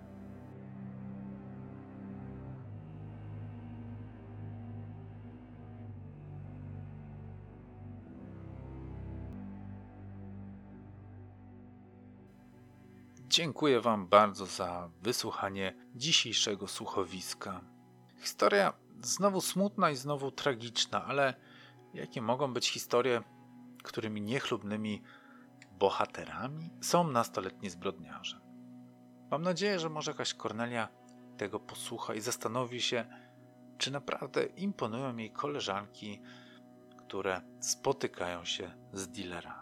Dziękuję 13.32 13.82
Wam 13.82 14.08
bardzo 14.08 14.46
za 14.46 14.90
wysłuchanie 15.02 15.74
dzisiejszego 15.96 16.68
słuchowiska. 16.68 17.62
Historia 18.20 18.74
znowu 19.02 19.42
smutna 19.42 19.92
i 19.92 19.96
znowu 19.96 20.32
tragiczna, 20.32 21.06
ale 21.06 21.34
jakie 21.94 22.22
mogą 22.22 22.54
być 22.54 22.70
historie, 22.70 23.22
którymi 23.84 24.22
niechlubnymi 24.22 25.02
bohaterami 25.72 26.70
są 26.82 27.08
nastoletni 27.08 27.70
zbrodniarze. 27.70 28.42
Mam 29.32 29.42
nadzieję, 29.42 29.80
że 29.80 29.90
może 29.90 30.12
jakaś 30.12 30.34
Kornelia 30.34 30.88
tego 31.38 31.60
posłucha 31.60 32.14
i 32.14 32.22
zastanowi 32.22 32.82
się, 32.82 33.06
czy 33.78 33.92
naprawdę 33.92 34.46
imponują 34.46 35.18
jej 35.18 35.32
koleżanki, 35.32 36.22
które 36.98 37.42
spotykają 37.60 38.46
się 38.46 38.72
z 38.94 39.08
dealerami. 39.08 39.61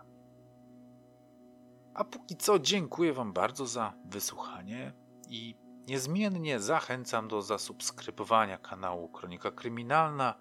A 1.94 2.04
póki 2.04 2.36
co 2.36 2.60
dziękuję 2.60 3.14
Wam 3.14 3.34
bardzo 3.34 3.66
za 3.66 3.94
wysłuchanie 4.06 4.94
i 5.30 5.56
niezmiennie 5.88 6.60
zachęcam 6.60 7.28
do 7.28 7.42
zasubskrybowania 7.42 8.58
kanału 8.58 9.10
Kronika 9.10 9.52
Kryminalna, 9.52 10.36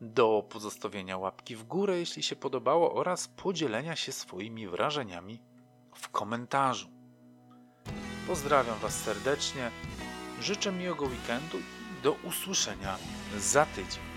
do 0.00 0.46
pozostawienia 0.50 1.18
łapki 1.18 1.56
w 1.56 1.64
górę, 1.64 1.98
jeśli 1.98 2.22
się 2.22 2.36
podobało, 2.36 2.94
oraz 2.94 3.28
podzielenia 3.28 3.96
się 3.96 4.12
swoimi 4.12 4.68
wrażeniami 4.68 5.42
w 5.94 6.08
komentarzu. 6.08 6.88
Pozdrawiam 8.26 8.78
Was 8.78 9.02
serdecznie, 9.02 9.70
życzę 10.40 10.72
miłego 10.72 11.04
weekendu 11.04 11.58
i 11.58 12.02
do 12.02 12.12
usłyszenia 12.12 12.96
za 13.38 13.66
tydzień. 13.66 14.13